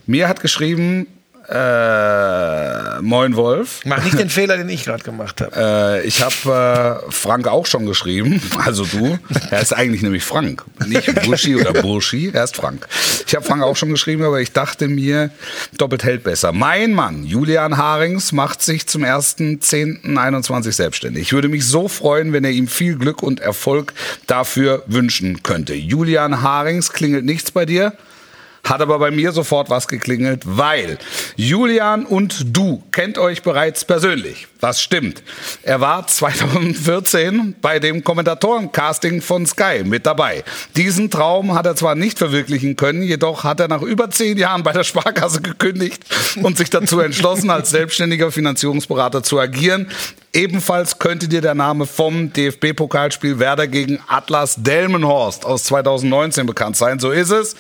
[0.06, 1.08] mir hat geschrieben,
[1.50, 3.82] äh, Moin Wolf.
[3.86, 6.02] Mach nicht den Fehler, den ich gerade gemacht habe.
[6.04, 9.18] Äh, ich habe äh, Frank auch schon geschrieben, also du.
[9.50, 12.88] Er ist eigentlich nämlich Frank, nicht Buschi oder Burschi, er ist Frank.
[13.26, 15.30] Ich habe Frank auch schon geschrieben, aber ich dachte mir,
[15.78, 16.52] doppelt hält besser.
[16.52, 21.24] Mein Mann, Julian Harings, macht sich zum 1.10.21 selbstständig.
[21.24, 23.94] Ich würde mich so freuen, wenn er ihm viel Glück und Erfolg
[24.28, 25.74] dafür wünschen könnte.
[25.74, 27.94] Julian Harings, klingelt nichts bei dir?
[28.64, 30.98] Hat aber bei mir sofort was geklingelt, weil
[31.36, 34.48] Julian und du kennt euch bereits persönlich.
[34.60, 35.22] Was stimmt.
[35.64, 40.44] Er war 2014 bei dem Kommentatorencasting von Sky mit dabei.
[40.76, 44.64] Diesen Traum hat er zwar nicht verwirklichen können, jedoch hat er nach über zehn Jahren
[44.64, 46.04] bei der Sparkasse gekündigt
[46.42, 49.88] und sich dazu entschlossen, als selbstständiger Finanzierungsberater zu agieren.
[50.34, 57.00] Ebenfalls könnte dir der Name vom DFB-Pokalspiel Werder gegen Atlas Delmenhorst aus 2019 bekannt sein.
[57.00, 57.56] So ist es.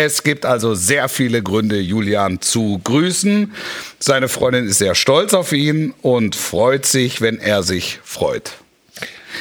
[0.00, 3.52] Es gibt also sehr viele Gründe, Julian zu grüßen.
[3.98, 8.52] Seine Freundin ist sehr stolz auf ihn und freut sich, wenn er sich freut.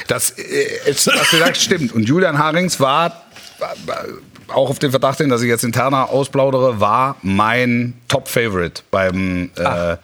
[0.08, 0.44] Das, äh,
[0.88, 1.94] es- was du sagst, stimmt.
[1.94, 3.24] Und Julian Harings war,
[4.48, 9.98] auch auf den Verdacht hin, dass ich jetzt interner ausplaudere, war mein Top-Favorite beim äh,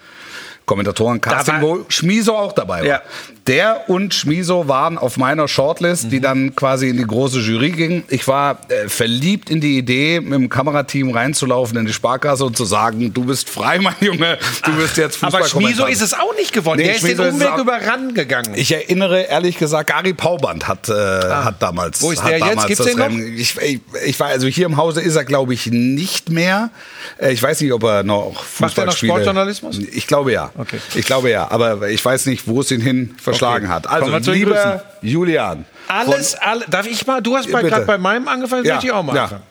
[0.67, 2.85] Kommentatoren-Casting, Da war- wo Schmiso auch dabei war.
[2.85, 3.01] Ja.
[3.47, 8.03] Der und Schmiso waren auf meiner Shortlist, die dann quasi in die große Jury ging.
[8.07, 12.55] Ich war äh, verliebt in die Idee, mit dem Kamerateam reinzulaufen in die Sparkasse und
[12.55, 15.87] zu sagen, du bist frei, mein Junge, du bist jetzt Aber Fußballkommentator.
[15.87, 16.77] Schmiso ist es auch nicht geworden.
[16.79, 18.53] Nee, Der ist den Schmiso ist es Umweg auch- über RAN gegangen.
[18.55, 21.99] Ich erinnere ehrlich gesagt, Gary Pauband hat, äh, hat damals.
[21.99, 22.03] Ah.
[22.05, 22.67] Wo ist der jetzt?
[22.67, 23.09] Gibt's den noch?
[23.09, 26.69] Ich, ich, ich war also hier im Hause ist er glaube ich nicht mehr.
[27.17, 28.95] Äh, Ich weiß nicht, ob er noch Macht er noch.
[28.95, 29.79] Sportjournalismus?
[29.91, 30.51] Ich glaube ja.
[30.57, 30.77] Okay.
[30.95, 33.73] Ich glaube ja, aber ich weiß nicht, wo es ihn hin verschlagen Okay.
[33.75, 33.87] hat.
[33.87, 35.65] Also, lieber Julian.
[35.87, 37.21] Alles, alle, darf ich mal?
[37.21, 39.23] Du hast bei- gerade bei meinem angefangen, Ja, möchte ich auch mal ja.
[39.23, 39.43] anfangen.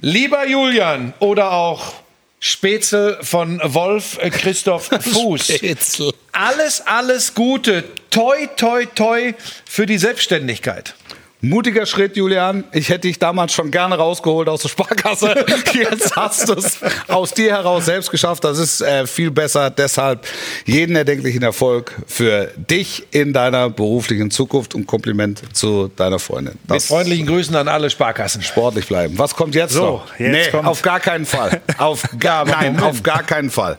[0.00, 1.92] Lieber Julian oder auch
[2.38, 5.46] Spätzle von Wolf äh, Christoph Fuß.
[5.56, 6.12] Spätzle.
[6.32, 7.84] Alles, alles Gute.
[8.10, 9.34] Toi, toi, toi
[9.66, 10.94] für die Selbstständigkeit.
[11.42, 12.64] Mutiger Schritt, Julian.
[12.72, 15.34] Ich hätte dich damals schon gerne rausgeholt aus der Sparkasse.
[15.72, 16.78] Jetzt hast du es
[17.08, 18.44] aus dir heraus selbst geschafft.
[18.44, 19.70] Das ist äh, viel besser.
[19.70, 20.26] Deshalb
[20.66, 26.54] jeden erdenklichen Erfolg für dich in deiner beruflichen Zukunft und Kompliment zu deiner Freundin.
[26.62, 28.42] Mit Das freundlichen Grüßen an alle Sparkassen.
[28.42, 29.16] sportlich bleiben.
[29.18, 30.06] Was kommt jetzt So, noch?
[30.18, 31.62] jetzt nee, kommt- auf gar keinen Fall.
[31.78, 33.78] Auf gar, nein, auf gar keinen Fall.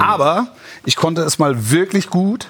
[0.00, 0.48] Aber
[0.84, 2.48] ich konnte es mal wirklich gut.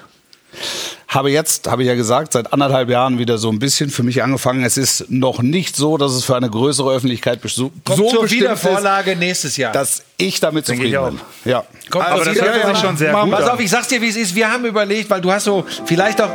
[1.07, 4.21] Habe jetzt, habe ich ja gesagt, seit anderthalb Jahren wieder so ein bisschen für mich
[4.21, 4.63] angefangen.
[4.63, 8.41] Es ist noch nicht so, dass es für eine größere Öffentlichkeit so Kommt zur bestimmt
[8.41, 9.71] Wiedervorlage nächstes Jahr.
[9.71, 11.51] ist, dass ich damit Denke ich zufrieden bin.
[11.51, 11.63] Ja.
[11.89, 13.59] Kommt Aber zur das hört sich schon sehr Pass gut auf, an.
[13.59, 14.35] ich sag's dir, wie es ist.
[14.35, 16.29] Wir haben überlegt, weil du hast so vielleicht auch.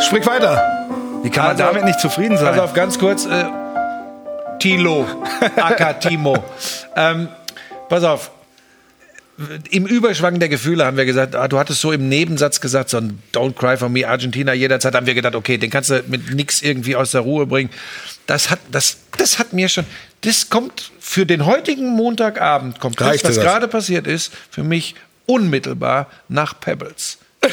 [0.00, 0.62] Sprich weiter.
[1.22, 2.54] Wie kann man Also- damit nicht zufrieden sein?
[2.54, 3.26] Pass auf, ganz kurz.
[3.26, 3.44] Äh,
[4.60, 5.06] Tilo,
[5.56, 6.42] aka Timo.
[6.96, 7.28] ähm,
[7.88, 8.30] pass auf.
[9.70, 12.98] Im Überschwang der Gefühle haben wir gesagt, ah, du hattest so im Nebensatz gesagt, so
[12.98, 16.34] ein Don't cry for me, Argentina, jederzeit haben wir gedacht, okay, den kannst du mit
[16.34, 17.70] nix irgendwie aus der Ruhe bringen.
[18.26, 19.86] Das hat, das, das hat mir schon,
[20.20, 23.36] das kommt für den heutigen Montagabend, kommt das, was das?
[23.36, 24.94] gerade passiert ist, für mich
[25.24, 27.16] unmittelbar nach Pebbles.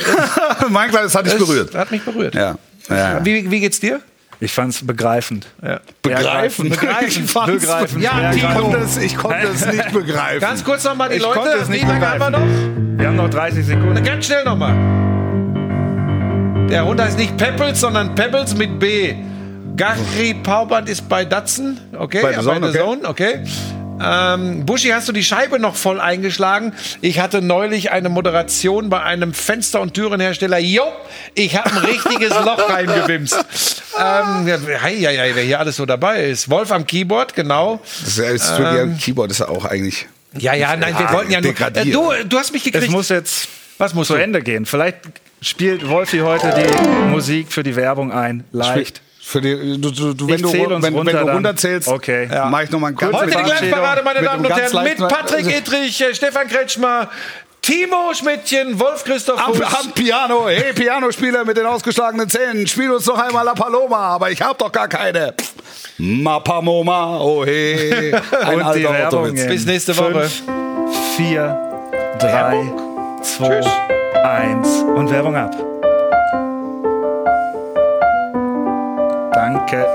[0.69, 1.73] mein Kleines hat dich Das berührt.
[1.73, 2.35] hat mich berührt.
[2.35, 2.57] Ja.
[2.89, 3.23] ja.
[3.23, 4.01] Wie, wie geht's dir?
[4.39, 5.47] Ich fand es begreifend.
[5.63, 5.79] Ja.
[6.01, 6.69] Begreifen.
[6.69, 7.23] Begreifen.
[7.25, 8.01] Ich fand's- Begreifen.
[8.01, 10.39] Ja, ich, konnte es, ich konnte es nicht begreifen.
[10.41, 11.39] Ganz kurz nochmal die Ich Leute.
[11.39, 12.99] konnte es nicht Wie lange haben wir noch?
[12.99, 14.03] Wir haben noch 30 Sekunden.
[14.03, 14.75] Ganz schnell nochmal.
[16.69, 19.15] Der Hund heißt nicht Pebbles, sondern Pebbles mit B.
[19.77, 22.21] Gary Pauband ist bei Datsun, okay?
[22.23, 23.05] Bei The Zone, The okay.
[23.05, 23.43] Okay.
[24.01, 26.73] Ähm, Buschi, hast du die Scheibe noch voll eingeschlagen?
[27.01, 30.59] Ich hatte neulich eine Moderation bei einem Fenster- und Türenhersteller.
[30.59, 30.83] Jo,
[31.33, 33.35] ich habe ein richtiges Loch reingewimst.
[33.97, 36.49] Ähm, ja, hei, hei, hei, wer hier alles so dabei ist.
[36.49, 37.79] Wolf am Keyboard, genau.
[38.03, 40.07] Das ist, Ähm, die Keyboard ist ja auch eigentlich.
[40.37, 41.53] Ja, ja, nein, wir wollten ja nur.
[41.59, 42.83] Äh, du, du hast mich gekriegt.
[42.85, 44.21] Es muss jetzt Was muss zu du?
[44.21, 44.65] Ende gehen.
[44.65, 44.97] Vielleicht
[45.41, 48.43] spielt Wolfi heute die Musik für die Werbung ein.
[48.51, 49.01] Leicht.
[49.29, 51.29] Für die, du, du, du, wenn, Ich du, wenn, runter wenn du dann.
[51.29, 52.29] runterzählst, Okay.
[52.31, 52.45] ja.
[52.45, 55.99] mache ich nochmal einen ganz Heute die Glanzparade, meine Damen und Herren, mit Patrick Ittrich,
[55.99, 57.09] äh, Stefan Kretschmer,
[57.61, 63.05] Timo Schmidtchen, Wolf Christoph Am, am Piano, hey Pianospieler mit den ausgeschlagenen Zähnen, spiel uns
[63.05, 65.33] noch einmal La Paloma, aber ich hab doch gar keine.
[65.97, 68.13] Mapamoma, oh hey.
[68.45, 70.21] Ein Und die Werbung Bis nächste Woche.
[70.21, 70.43] Fünf,
[71.17, 71.59] vier,
[72.17, 72.63] drei,
[73.23, 73.59] zwei,
[74.23, 75.76] eins und Werbung ab.
[79.69, 79.85] Danke.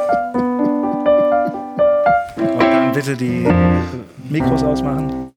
[2.37, 3.49] Und dann bitte die
[4.29, 5.33] Mikros ausmachen.